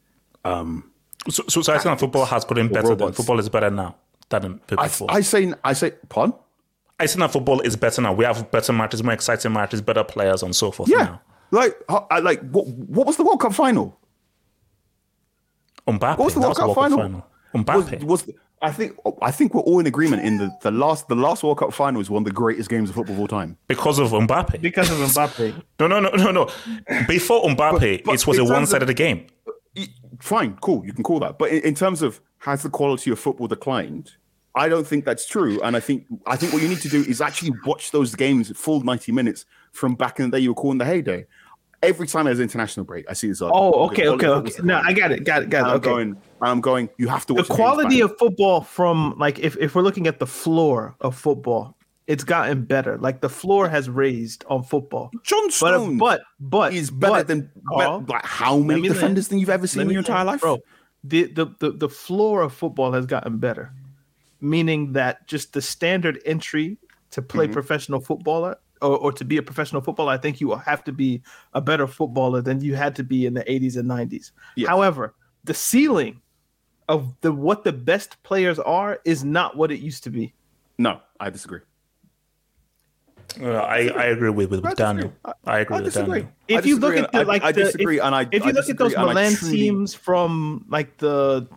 [0.44, 0.92] Um,
[1.28, 2.94] So, so, I think football has gotten better.
[2.94, 3.96] Than, football is better now
[4.28, 5.08] than I, before.
[5.10, 6.36] I say, I say, pardon?
[7.00, 8.12] I think that football is better now.
[8.12, 10.88] We have better matches, more exciting matches, better players, and so forth.
[10.88, 11.20] Yeah, Now.
[11.50, 12.66] like, I, like what?
[12.68, 13.98] What was the World Cup final?
[15.86, 16.18] Mbappe.
[16.18, 17.26] What was the World Cup World Cup final?
[17.54, 18.04] Mbappe.
[18.04, 18.36] Was, was
[18.66, 18.92] I think
[19.22, 22.00] I think we're all in agreement in the, the last the last World Cup final
[22.00, 23.56] is one of the greatest games of football of all time.
[23.68, 24.60] because of Mbappe.
[24.60, 25.62] because of Mbappe.
[25.80, 26.50] No, no, no, no, no.
[27.06, 29.26] Before Mbappe, but it was in a terms of- one-sided game.
[30.20, 31.38] Fine, cool, you can call that.
[31.38, 34.12] But in, in terms of has the quality of football declined?
[34.54, 35.60] I don't think that's true.
[35.62, 38.50] And I think I think what you need to do is actually watch those games
[38.56, 41.26] full ninety minutes from back in the day you were calling the heyday.
[41.86, 43.40] Every time there's international break, I see this.
[43.42, 44.52] Oh, okay, okay, okay.
[44.62, 45.70] No, I got it, got it, got it.
[45.70, 45.88] I'm Okay.
[45.90, 46.16] going.
[46.42, 46.88] I'm going.
[46.98, 50.26] You have to the quality of football from like if, if we're looking at the
[50.26, 51.76] floor of football,
[52.06, 52.98] it's gotten better.
[52.98, 55.10] Like the floor has raised on football.
[55.22, 59.38] John But Stones but but is better but, than Carl, like how many defenders than
[59.38, 60.58] you've ever seen in your entire life, bro.
[61.04, 63.72] The, the the the floor of football has gotten better,
[64.40, 66.78] meaning that just the standard entry
[67.12, 67.52] to play Mm-hmm.
[67.54, 70.92] professional footballer or, or to be a professional footballer, I think you will have to
[70.92, 71.22] be
[71.54, 74.32] a better footballer than you had to be in the 80s and 90s.
[74.56, 74.68] Yes.
[74.68, 75.14] However,
[75.44, 76.20] the ceiling
[76.88, 80.34] of the what the best players are is not what it used to be.
[80.78, 81.60] No, I disagree.
[83.40, 85.08] Uh, I, I agree with, with, I with Daniel.
[85.08, 85.32] disagree.
[85.44, 86.20] I agree I with disagree.
[86.20, 86.32] Daniel.
[86.48, 88.52] If you look at the, like I the, disagree, if, and I- if you I
[88.52, 91.48] look at those disagree, and I Milan teams from like the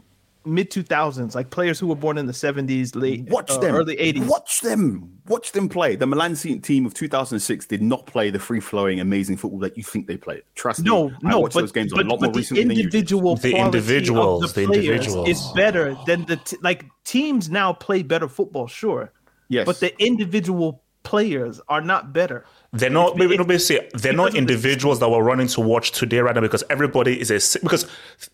[0.50, 3.76] mid 2000s, like players who were born in the 70s, late Watch uh, them.
[3.76, 4.28] early 80s.
[4.28, 5.20] Watch them.
[5.28, 5.96] Watch them play.
[5.96, 9.84] The Milan team of 2006 did not play the free flowing, amazing football that you
[9.84, 10.44] think they played.
[10.56, 11.16] Trust No, me.
[11.26, 12.84] I no, watched but, those games but, a lot but more the recently than you.
[12.84, 15.30] individual The quality individuals, of the, the individuals.
[15.30, 19.12] is better than the t- like teams now play better football, sure,
[19.48, 19.66] Yes.
[19.66, 22.46] but the individual players are not better.
[22.72, 23.16] They're not.
[23.16, 25.92] be- Maybe, no, basically, they're not because of the individuals that we're running to watch
[25.92, 27.88] today, right now, because everybody is a si- because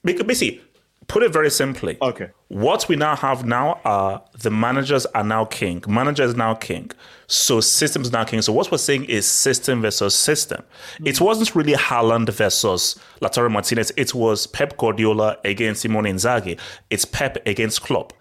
[0.03, 0.61] because basically
[1.07, 1.97] Put it very simply.
[2.01, 2.29] Okay.
[2.47, 5.83] What we now have now are the managers are now king.
[5.87, 6.91] Manager is now king.
[7.27, 8.41] So systems now king.
[8.41, 10.63] So what we're saying is system versus system.
[11.03, 13.91] It wasn't really Haaland versus Lautaro Martinez.
[13.97, 16.59] It was Pep Guardiola against Simone Inzaghi.
[16.89, 18.11] It's Pep against Klopp.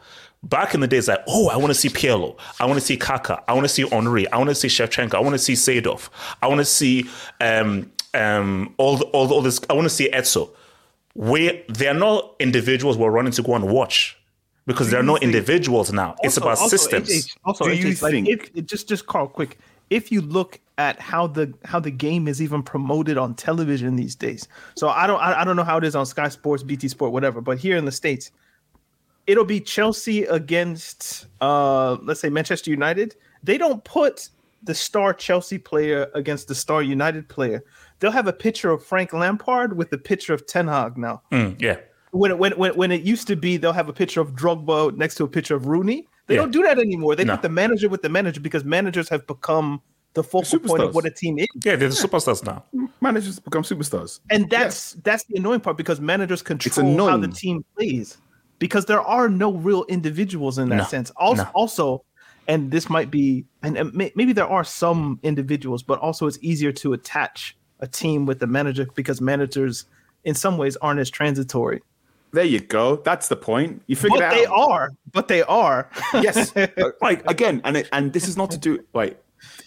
[0.42, 2.36] Back in the days, like, oh, I want to see Pirlo.
[2.60, 3.42] I want to see Kaka.
[3.48, 4.30] I want to see Henry.
[4.30, 5.14] I want to see Shevchenko.
[5.14, 6.10] I want to see Seedorf.
[6.42, 7.06] I want to see
[7.40, 9.58] um, um, all, the, all, the- all this.
[9.70, 10.10] I want to see
[11.16, 14.18] Eto'o where they're not individuals we're running to go and watch
[14.66, 16.14] because there are not individuals now.
[16.22, 17.08] it's about systems.
[17.10, 19.58] AJ, also, Do AJ, you like, think- if, it- just just Carl, quick.
[19.90, 24.16] If you look at how the how the game is even promoted on television these
[24.16, 26.88] days, so I don't I, I don't know how it is on Sky Sports, BT
[26.88, 28.30] Sport, whatever, but here in the states,
[29.26, 33.14] it'll be Chelsea against uh let's say Manchester United.
[33.42, 34.30] They don't put
[34.62, 37.62] the star Chelsea player against the star United player.
[38.04, 41.58] They'll have a picture of Frank Lampard with the picture of Ten Hag now Mm,
[41.58, 41.78] yeah.
[42.10, 44.94] when it, when when when it used to be they'll have a picture of Drogba
[44.94, 46.06] next to a picture of Rooney.
[46.26, 46.42] They Yeah.
[46.42, 47.16] don't do that anymore.
[47.16, 47.32] They No.
[47.36, 49.80] put the manager with the manager because managers have become
[50.12, 51.46] the focal point of what a team is.
[51.64, 52.62] Yeah, they're the superstars now.
[53.00, 54.20] Managers become superstars.
[54.28, 58.18] And that's that's the annoying part because managers control how the team plays.
[58.58, 60.84] Because there are no real individuals in that No.
[60.84, 61.10] sense.
[61.16, 61.50] Also, No.
[61.54, 62.04] also,
[62.48, 66.70] and this might be, and, and maybe there are some individuals, but also it's easier
[66.72, 69.84] to attach a team with the manager because managers,
[70.24, 71.80] in some ways, aren't as transitory.
[72.32, 72.96] There you go.
[72.96, 73.82] That's the point.
[73.86, 74.90] You figured But it they are.
[75.12, 75.88] But they are.
[76.14, 76.52] yes
[77.00, 79.22] like again and it, and this is not to do like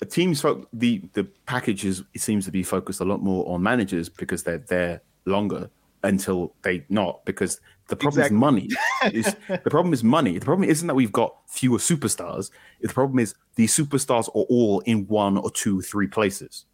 [0.10, 0.44] teams
[0.74, 4.44] the the package is it seems to be focused a lot more on managers because
[4.44, 5.70] they're there longer
[6.04, 8.36] until they not because the problem Exactly.
[8.36, 8.70] is money
[9.14, 12.52] is the problem is money the problem isn't that we've got fewer superstars
[12.82, 16.66] the problem is the superstars are all in one or two three places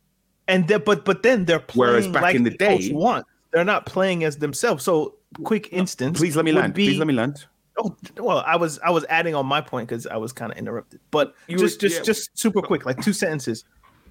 [0.47, 3.25] and then but but then they're playing Whereas back like in the the day- want.
[3.51, 4.83] They're not playing as themselves.
[4.83, 6.17] So quick instance.
[6.19, 7.45] please let me land Be, please let me land
[7.77, 10.57] Oh, well, I was I was adding on my point because I was kind of
[10.57, 10.99] interrupted.
[11.11, 12.03] But You just were- just yeah.
[12.03, 13.63] just super quick, like two sentences.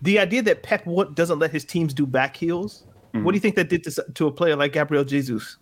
[0.02, 2.84] The idea that Pep would doesn't let his teams do back heels.
[3.14, 3.24] Mm-hmm.
[3.24, 5.58] What do you think that did to, to a player like Gabriel Jesus?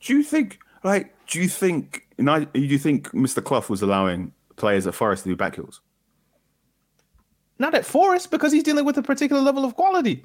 [0.00, 3.42] do you think like do you think and I- do you think Mr.
[3.42, 5.80] Clough was allowing players at Forest to do back heels
[7.58, 10.24] Not at Forest because he's dealing with a particular level of quality.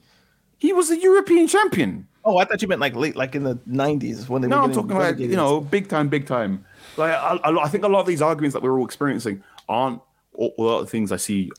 [0.57, 3.55] he was a European champion Oh, I thought you meant like late, like in the
[3.67, 4.51] '90s when they were.
[4.51, 6.65] No, were I'm talking about you know, big time, big time.
[6.97, 10.01] Like I, I think a lot of these arguments that we're all experiencing aren't
[10.39, 11.51] a a lot of things I see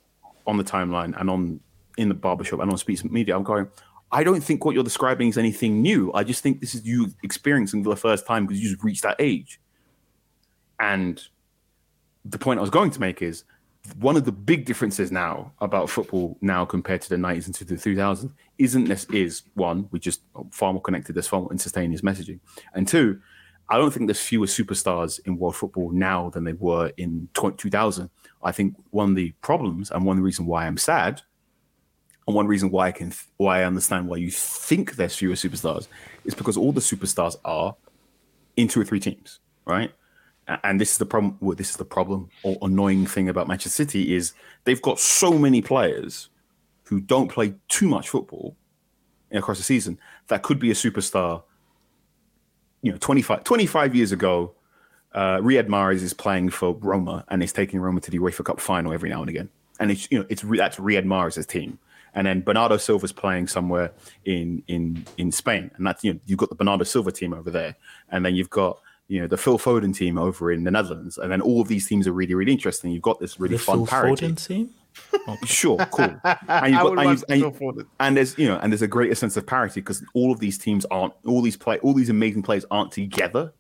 [0.47, 1.61] on the timeline and on
[1.99, 3.37] in the barbershop and on speech media.
[3.37, 3.69] I'm going.
[4.13, 6.13] I don't think what you're describing is anything new.
[6.13, 9.17] I just think this is you experiencing for the first time because you've reached that
[9.19, 9.59] age.
[10.79, 11.21] And
[12.25, 13.45] the point I was going to make is
[13.99, 17.65] one of the big differences now about football now compared to the 90s and to
[17.65, 20.21] the 2000s isn't this is one we just
[20.51, 22.39] far more connected there's far more instantaneous messaging.
[22.75, 23.21] And two
[23.69, 28.09] i don't think there's fewer superstars in world football now than they were in 2000
[28.45, 31.21] i think one of the problems and one reason why i'm sad
[32.27, 35.89] and one reason why i can why i understand why you think there's fewer superstars
[36.25, 37.75] is because all the superstars are
[38.57, 39.93] in two or three teams right
[40.65, 41.37] and this is the problem.
[41.41, 44.33] Well, this is the problem or annoying thing about Manchester City is
[44.65, 46.29] they've got so many players
[46.85, 48.57] who don't play too much football
[49.31, 49.99] across the season
[50.29, 51.43] that could be a superstar.
[52.83, 54.55] You know, 25, 25 years ago,
[55.15, 58.61] uh, Riyad Mahrez is playing for Roma and is taking Roma to the UEFA Cup
[58.61, 59.49] final every now and again,
[59.79, 61.79] and it's you know it's that's Riyad Mahrez's team.
[62.15, 63.93] And then Bernardo Silva's playing somewhere
[64.25, 67.51] in in in Spain, and that's you know you've got the Bernardo Silva team over
[67.51, 67.77] there,
[68.11, 68.81] and then you've got
[69.13, 71.87] you know the Phil Foden team over in the Netherlands, and then all of these
[71.87, 72.91] teams are really really interesting.
[72.91, 74.27] You've got this really The fun Phil parity.
[74.29, 74.71] Foden team?
[75.45, 76.05] Sure, cool.
[76.25, 77.87] And, I you've would got, and, watch you- and, Phil you- Foden.
[78.01, 80.57] and there's you know and there's a greater sense of parity because all of these
[80.59, 83.53] teams aren't all these play all these amazing players aren't together.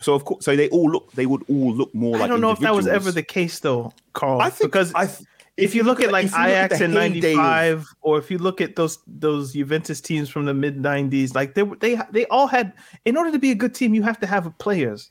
[0.00, 2.22] So of course, so they all look they would all look more like.
[2.22, 4.40] I don't know if that was ever the case though, Carl.
[4.40, 5.26] I think because I th-
[5.56, 8.38] if you look at like if you look at Ajax in '95, or if you
[8.38, 12.46] look at those those Juventus teams from the mid '90s, like they they they all
[12.46, 12.72] had.
[13.04, 15.10] In order to be a good team, you have to have players.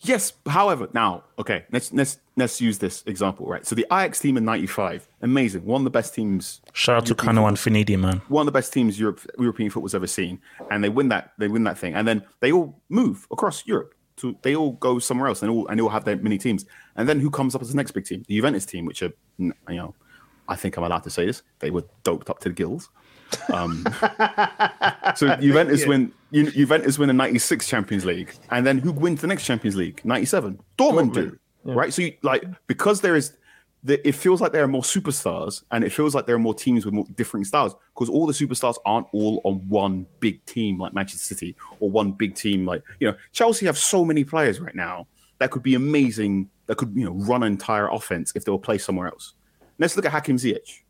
[0.00, 3.66] Yes, however, now okay, let's let's let's use this example, right?
[3.66, 7.14] So the Ajax team in '95, amazing, one of the best teams, Shout out to
[7.14, 8.20] Kanu and Finidi, man.
[8.28, 11.48] one of the best teams Europe European football's ever seen, and they win that they
[11.48, 13.94] win that thing, and then they all move across Europe.
[14.18, 16.66] To, they all go somewhere else, and all and they all have their mini teams.
[16.96, 18.24] And then who comes up as the next big team?
[18.28, 19.94] The Juventus team, which are you know,
[20.48, 21.42] I think I'm allowed to say this.
[21.58, 22.90] They were doped up to the gills.
[23.52, 23.84] Um,
[25.16, 29.26] so Juventus win Ju- Juventus win the '96 Champions League, and then who wins the
[29.26, 30.00] next Champions League?
[30.04, 30.60] '97.
[30.78, 31.92] Dortmund, do right.
[31.92, 33.36] So you, like because there is
[33.84, 36.54] that it feels like there are more superstars and it feels like there are more
[36.54, 40.78] teams with more differing styles because all the superstars aren't all on one big team
[40.78, 44.58] like Manchester City or one big team like you know Chelsea have so many players
[44.58, 45.06] right now
[45.38, 48.58] that could be amazing that could you know run an entire offense if they were
[48.58, 49.34] placed somewhere else.
[49.78, 50.82] Let's look at Hakim Ziyech.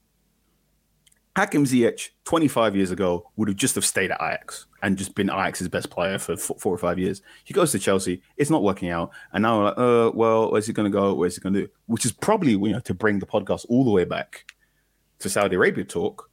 [1.36, 5.28] Hakim Ziyech 25 years ago would have just have stayed at Ajax and just been
[5.28, 7.22] Ajax's best player for four or five years.
[7.42, 10.66] He goes to Chelsea, it's not working out, and now we're like, uh, well, where's
[10.66, 11.14] he going to go?
[11.14, 11.68] Where's he going to do?
[11.86, 14.44] Which is probably you know to bring the podcast all the way back
[15.20, 16.30] to Saudi Arabia talk.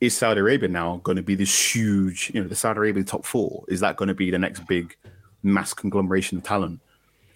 [0.00, 3.26] Is Saudi Arabia now going to be this huge, you know, the Saudi Arabia top
[3.26, 3.64] four?
[3.66, 4.96] Is that going to be the next big
[5.42, 6.80] mass conglomeration of talent?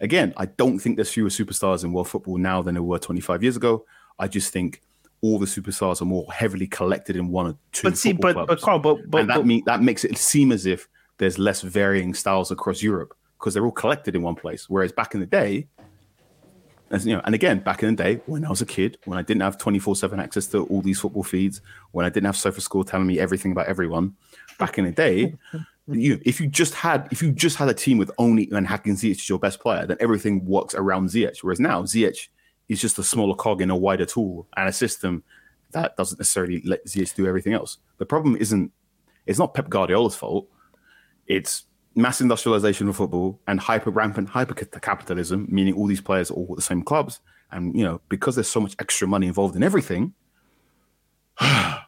[0.02, 3.42] Again, I don't think there's fewer superstars in world football now than there were 25
[3.42, 3.86] years ago.
[4.18, 4.82] I just think
[5.22, 7.84] all the superstars are more heavily collected in one or two.
[7.84, 8.48] But see, but clubs.
[8.48, 10.88] but Carl, but but, and that but mean that makes it seem as if
[11.18, 14.68] there's less varying styles across Europe because they're all collected in one place.
[14.68, 15.68] Whereas back in the day,
[16.90, 19.18] as you know, and again, back in the day when I was a kid, when
[19.18, 21.60] I didn't have 24-7 access to all these football feeds,
[21.92, 24.14] when I didn't have SofaScore telling me everything about everyone,
[24.58, 25.34] back in the day,
[25.88, 28.94] you if you just had if you just had a team with only and Hakim
[28.94, 31.38] Ziyech is your best player, then everything works around Ziyech.
[31.42, 32.28] Whereas now Ziyech
[32.68, 35.24] is just a smaller cog in a wider tool and a system
[35.72, 37.78] that doesn't necessarily let Ziyech do everything else.
[37.98, 38.70] The problem isn't
[39.26, 40.48] it's not Pep Guardiola's fault.
[41.26, 41.64] It's
[41.94, 46.48] mass industrialization of football and hyper rampant hyper capitalism, meaning all these players are all
[46.50, 47.20] at the same clubs.
[47.50, 50.14] And you know, because there's so much extra money involved in everything,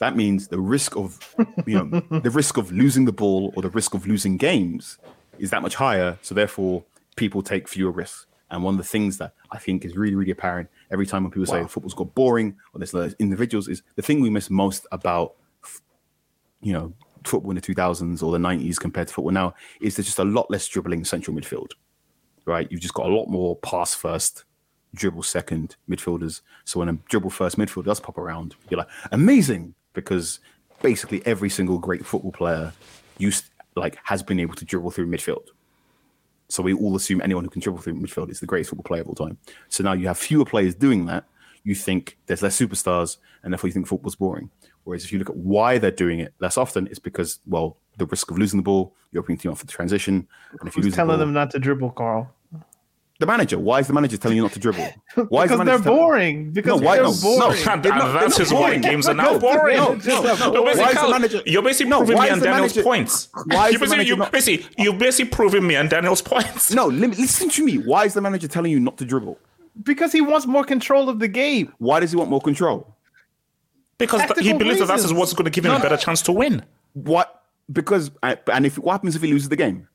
[0.00, 1.34] that means the risk of
[1.66, 4.98] you know the risk of losing the ball or the risk of losing games
[5.38, 6.18] is that much higher.
[6.22, 6.84] So therefore,
[7.16, 8.26] people take fewer risks.
[8.50, 11.30] And one of the things that I think is really, really apparent every time when
[11.30, 15.34] people say football's got boring or there's individuals is the thing we miss most about,
[16.60, 16.92] you know,
[17.24, 20.24] football in the 2000s or the 90s compared to football now is there's just a
[20.24, 21.72] lot less dribbling central midfield,
[22.44, 22.66] right?
[22.72, 24.44] You've just got a lot more pass first,
[24.94, 26.40] dribble second midfielders.
[26.64, 30.40] So when a dribble first midfielder does pop around, you're like, amazing, because
[30.82, 32.72] basically every single great football player
[33.18, 33.44] used
[33.76, 35.46] like has been able to dribble through midfield.
[36.48, 39.02] So we all assume anyone who can dribble through midfield is the greatest football player
[39.02, 39.38] of all time.
[39.68, 41.24] So now you have fewer players doing that.
[41.62, 44.50] You think there's less superstars, and therefore you think football's boring.
[44.84, 48.06] Whereas if you look at why they're doing it less often, it's because well, the
[48.06, 50.26] risk of losing the ball, you're opening team up for the transition,
[50.58, 52.34] and if you who's lose the telling ball, them not to dribble, Carl?
[53.20, 53.58] The manager.
[53.58, 54.88] Why is the manager telling you not to dribble?
[55.28, 56.50] Why is the because they're boring.
[56.50, 57.68] Because No, why- they're no, no, boring.
[57.68, 59.76] And, They're not- and they're that not is why games are now boring.
[59.76, 60.52] no, no, no.
[60.52, 63.28] You're Why is basically, the manager- you're basically proving why me and Daniel's manager- points.
[63.32, 66.22] why is you're the basically, manager you, not- basically, you're basically proving me and Daniel's
[66.22, 66.72] points.
[66.74, 67.76] No, listen to me.
[67.78, 69.38] Why is the manager telling you not to dribble?
[69.84, 71.72] Because he wants more control of the game.
[71.78, 72.96] Why does he want more control?
[73.98, 75.96] Because th- he Tactical believes that that is what's going to give him a better
[75.98, 76.64] chance to win.
[76.94, 77.42] What?
[77.70, 79.86] Because and if what happens if he loses the game?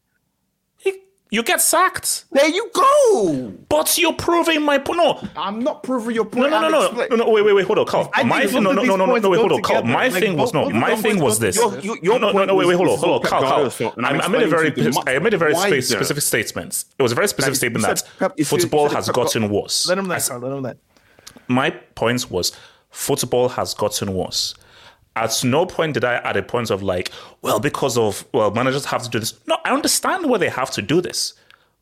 [1.29, 2.25] He- You get sacked.
[2.31, 3.51] There you go.
[3.67, 4.97] But you're proving my point.
[4.99, 6.51] No, I'm not proving your no, point.
[6.51, 8.09] no, no, I'm no, expla- no, no, wait, wait, wait, hold on, Carl.
[8.13, 9.83] I think My both thing, no, no, no, no, no, wait, hold on, Carl.
[9.83, 11.55] My thing was both- no, my thing was this.
[11.57, 11.79] together.
[11.81, 13.51] Your- your no, no, no, wait, was wait, hold on, hold on, Pep Carl, Carl.
[13.51, 15.55] Guardiola's fault, and I, made a very, explaining to you the I made a very
[15.55, 16.85] specific statement.
[16.97, 19.87] It was a very specific statement that Pep- if you- football has gotten worse.
[19.89, 20.41] Let him I that.
[20.41, 20.77] Let him that.
[21.47, 22.51] my point was
[22.91, 24.53] football has gotten worse.
[25.15, 27.11] At no point did I at a point of like,
[27.41, 29.33] well, because of well, managers have to do this.
[29.47, 31.33] No, I understand why they have to do this,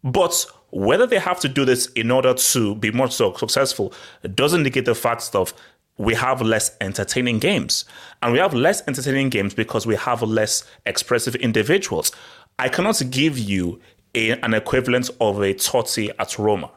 [0.03, 3.93] but whether they have to do this in order to be more so successful
[4.33, 5.53] doesn't negate the fact of
[5.97, 7.85] we have less entertaining games,
[8.21, 12.11] and we have less entertaining games because we have less expressive individuals.
[12.57, 13.79] I cannot give you
[14.15, 16.71] a, an equivalent of a Totti at Roma.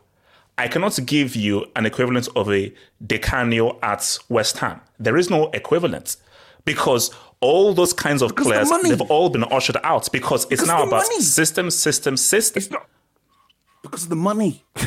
[0.59, 2.73] I cannot give you an equivalent of a
[3.07, 4.81] Di Canio at West Ham.
[4.99, 6.17] There is no equivalent
[6.67, 7.11] because
[7.41, 8.91] all those kinds of of the players money.
[8.91, 11.21] they've all been ushered out because it's Because now about money.
[11.21, 12.61] system, system, system.
[12.63, 12.87] It's not
[13.83, 14.63] because of the money.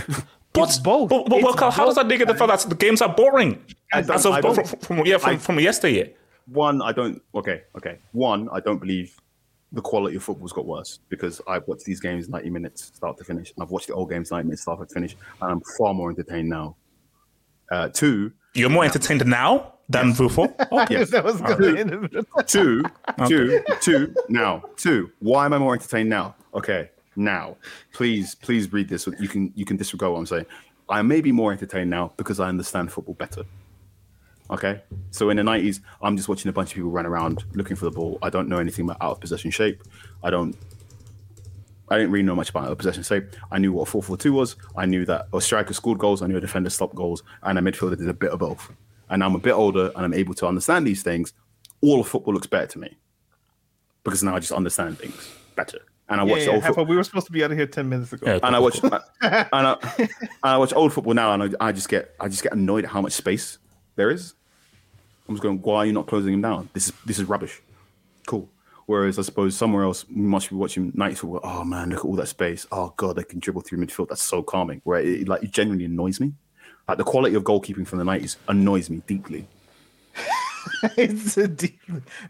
[0.52, 1.10] But, It's both.
[1.10, 3.64] But, but, but It's how does that negate the fact that the games are boring?
[3.94, 6.10] I As of from, from, from- yeah, from, I- from yesteryear.
[6.48, 7.22] One, I don't.
[7.36, 8.00] Okay, okay.
[8.14, 9.16] One, I don't believe
[9.72, 13.24] the quality of football's got worse because I've watched these games 90 minutes start to
[13.24, 15.94] finish, and I've watched the old games 90 minutes start to finish, and I'm far
[15.94, 16.76] more entertained now.
[17.72, 20.54] Uh, two, You're more entertained now than before.
[20.72, 21.00] Okay.
[21.00, 21.10] Yes.
[21.10, 22.26] that was good.
[22.48, 22.84] two,
[23.28, 24.16] two, two.
[24.30, 25.12] Now, two.
[25.20, 26.36] Why am I more entertained now?
[26.54, 27.58] Okay, now,
[27.94, 29.08] please, please read this.
[29.20, 30.46] You can you can disregard what I'm saying.
[30.90, 33.44] I may be more entertained now because I understand football better.
[34.52, 34.82] Okay,
[35.12, 37.86] so in the '90s, I'm just watching a bunch of people run around looking for
[37.86, 38.20] the ball.
[38.22, 39.84] I don't know anything about out of possession shape.
[40.24, 40.56] I don't.
[41.90, 43.36] I didn't really know much about out of possession shape.
[43.52, 44.56] I knew what a 4-4-2 was.
[44.78, 46.22] I knew that a striker scored goals.
[46.22, 48.72] I knew a defender stopped goals, and a midfielder did a bit of both.
[49.10, 51.34] And I'm a bit older, and I'm able to understand these things.
[51.82, 52.97] All of football looks better to me
[54.03, 55.80] because now I just understand things better.
[56.10, 56.86] and I Yeah, watch yeah, old half- football.
[56.86, 58.26] we were supposed to be out of here ten minutes ago.
[58.26, 60.10] Yeah, and I watch and I, and
[60.43, 62.91] I watch old football now, and I, I just get I just get annoyed at
[62.91, 63.57] how much space
[63.95, 64.34] there is.
[65.28, 66.70] I'm just going, why are you not closing him down?
[66.74, 67.62] This is this is rubbish.
[68.28, 68.49] Cool.
[68.88, 71.41] Whereas I suppose somewhere else we must be watching nights football.
[71.43, 72.66] Oh man, look at all that space.
[72.72, 74.10] Oh god, they can dribble through midfield.
[74.10, 74.82] That's so calming.
[74.84, 76.34] Where it, like it genuinely annoys me.
[76.90, 79.48] Like the quality of goalkeeping from the nineties annoys me deeply.
[80.98, 81.80] it's a deep.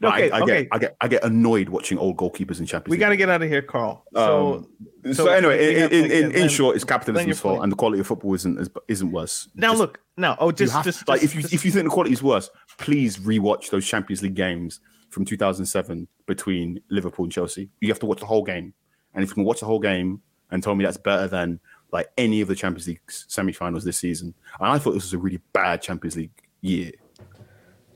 [0.03, 0.61] Okay, I, I okay.
[0.63, 2.99] get I get I get annoyed watching old goalkeepers in Champions we League.
[2.99, 4.03] got to get out of here, Carl.
[4.13, 4.67] So,
[5.05, 8.07] Um, so, anyway, in, in, in, in short, it's capitalism's fault, and the quality of
[8.07, 9.47] football isn't is- isn't worse.
[9.55, 11.71] now Just- look, now oh, just have- just like just- if you just- if you
[11.71, 14.79] think the quality is worse, please rewatch those Champions League games
[15.09, 17.69] from 2007 between Liverpool and Chelsea.
[17.81, 18.73] You have to watch the whole game,
[19.13, 21.59] and if you can watch the whole game and tell me that's better than
[21.91, 25.17] like any of the Champions League semi-finals this season, and I thought this was a
[25.17, 26.31] really bad Champions League
[26.61, 26.91] year.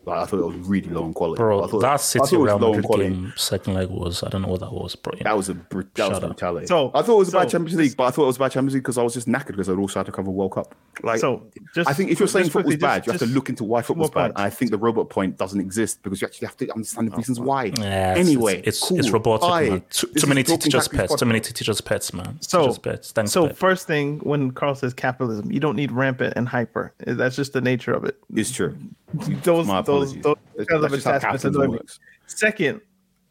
[0.06, 1.42] Like I thought it was really low in quality.
[1.42, 3.10] I Bro, thought, that City thought Real Madrid quality.
[3.10, 5.14] game second leg was I don't know what that was, bro.
[5.22, 6.30] That was a br- that was Shut up.
[6.32, 6.68] brutality.
[6.68, 8.74] So- I thought it was about Champions League, but I thought it was about Champions
[8.74, 10.76] League because I was just knackered because I'd also had to cover World Cup.
[11.04, 11.44] Like, So,
[11.74, 13.64] just- I think if you're saying quickly, football's bad, just- you have to look into
[13.64, 14.32] why football's more bad.
[14.36, 17.14] And I think the robot point doesn't exist because you actually have to understand the
[17.14, 17.66] oh, reasons why.
[17.78, 19.00] Yeah, anyway, it's it's, cool.
[19.00, 19.70] it's robotic, Bye.
[19.70, 19.84] man.
[19.90, 21.16] Too, too many is teachers' Tactics pets.
[21.16, 21.28] Too podcast.
[21.28, 22.38] many teachers' pets, man.
[22.42, 23.12] So, teachers' pets.
[23.14, 23.56] Thanks, so Pep.
[23.56, 26.94] first thing when Carl says capitalism, you don't need rampant and hyper.
[27.00, 28.18] That's just the nature of it.
[28.36, 28.76] It's true.
[29.44, 31.70] Those My those those That's- of that's just how attachments annoy me.
[31.72, 32.00] works.
[32.26, 32.82] Second,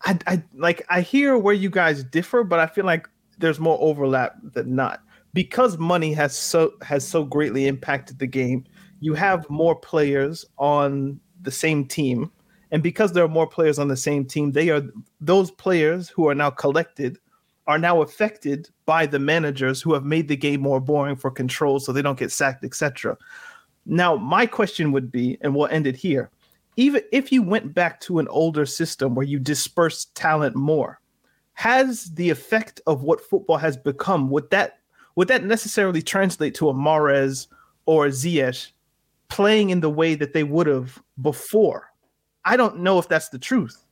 [0.03, 3.09] I, I like I hear where you guys differ, but I feel like
[3.39, 5.01] there's more overlap than not
[5.33, 8.65] because money has so has so greatly impacted the game.
[9.01, 12.31] You have more players on the same team,
[12.71, 14.83] and because there are more players on the same team, they are
[15.21, 17.19] those players who are now collected
[17.69, 21.79] are now affected by the managers who have made the game more boring for control,
[21.81, 23.17] so they don't get sacked, etc.
[23.85, 26.31] Now, my question would be, and we'll end it here
[26.77, 31.01] even if you went back to an older system where you dispersed talent more,
[31.55, 34.79] has the effect of what football has become would that
[35.15, 37.49] would that necessarily translate to a Mahrez
[37.85, 38.73] or a Ziyech
[39.29, 41.93] playing in the way that they would have before?
[42.47, 43.85] I don't know if that's the truth.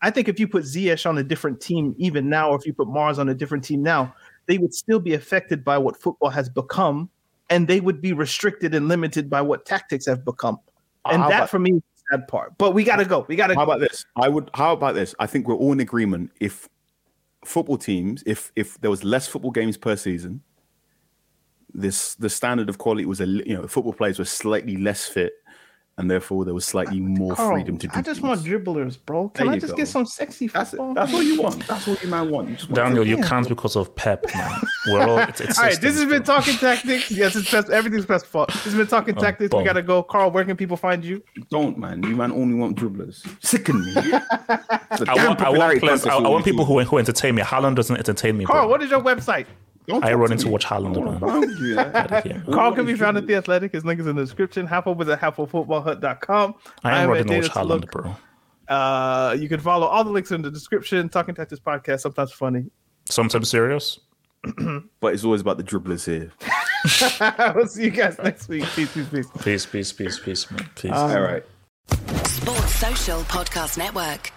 [0.00, 2.72] I think if you put Ziyech on a different team even now, or if you
[2.72, 4.14] put Mahrez on a different team now,
[4.46, 7.10] they would still be affected by what football has become,
[7.50, 10.58] and they would be restricted and limited by what tactics have become.
[11.10, 12.56] And How that about- for me is the sad part.
[12.56, 13.26] But we gotta go.
[13.28, 13.72] We gotta How go.
[13.72, 14.04] about this?
[14.16, 14.50] I would.
[14.54, 15.14] How about this?
[15.18, 16.30] I think we're all in agreement.
[16.40, 16.68] If
[17.44, 20.42] football teams, if if there was less football games per season,
[21.72, 25.32] this the standard of quality was a you know football players were slightly less fit,
[25.98, 27.92] and therefore there was slightly more Carl, freedom to do.
[27.94, 28.28] I just things.
[28.28, 29.28] want dribblers, bro.
[29.28, 29.76] Can There I just go.
[29.76, 30.92] get some sexy That's football?
[30.92, 30.94] it.
[30.94, 31.66] That's all you want.
[31.66, 32.48] That's all you man want.
[32.48, 34.60] You just want Daniel, you can't because of Pep, man.
[34.86, 35.18] We're all.
[35.18, 36.36] It's, it's All right, this has been bro.
[36.36, 37.10] talking tactics.
[37.10, 37.68] Yes, it's best.
[37.68, 38.48] Everything's best fault.
[38.48, 39.54] This has been talking oh, tactics.
[39.54, 40.02] We gotta go.
[40.02, 41.22] Carl, where can people find you?
[41.50, 42.02] Don't man.
[42.02, 43.26] You man only want dribblers.
[43.44, 43.92] Sicken me.
[45.06, 47.42] I want, I want, players, I, I want people who, who entertain me.
[47.42, 48.68] Haaland doesn't entertain me, Carl, bro.
[48.68, 49.46] what is your website?
[50.02, 52.24] I run into watch Haaland, man.
[52.24, 52.40] Yeah.
[52.52, 53.72] Carl can be found at The Athletic.
[53.72, 54.66] His link is in the description.
[54.66, 56.54] Have Hope is at halffootballhut.com.
[56.84, 57.90] I am at running to Data watch to Haaland, Look.
[57.90, 58.16] bro.
[58.68, 61.08] Uh, you can follow all the links in the description.
[61.08, 62.66] Talking Tactics podcast, sometimes funny.
[63.08, 63.98] Sometimes serious.
[65.00, 66.30] But it's always about the dribblers here.
[67.54, 68.64] we'll see you guys next week.
[68.74, 69.26] Peace, peace, peace.
[69.42, 70.70] Peace, peace, peace, peace, man.
[70.76, 70.92] Peace.
[70.92, 71.44] All right.
[72.26, 74.32] Sports Social Podcast Network.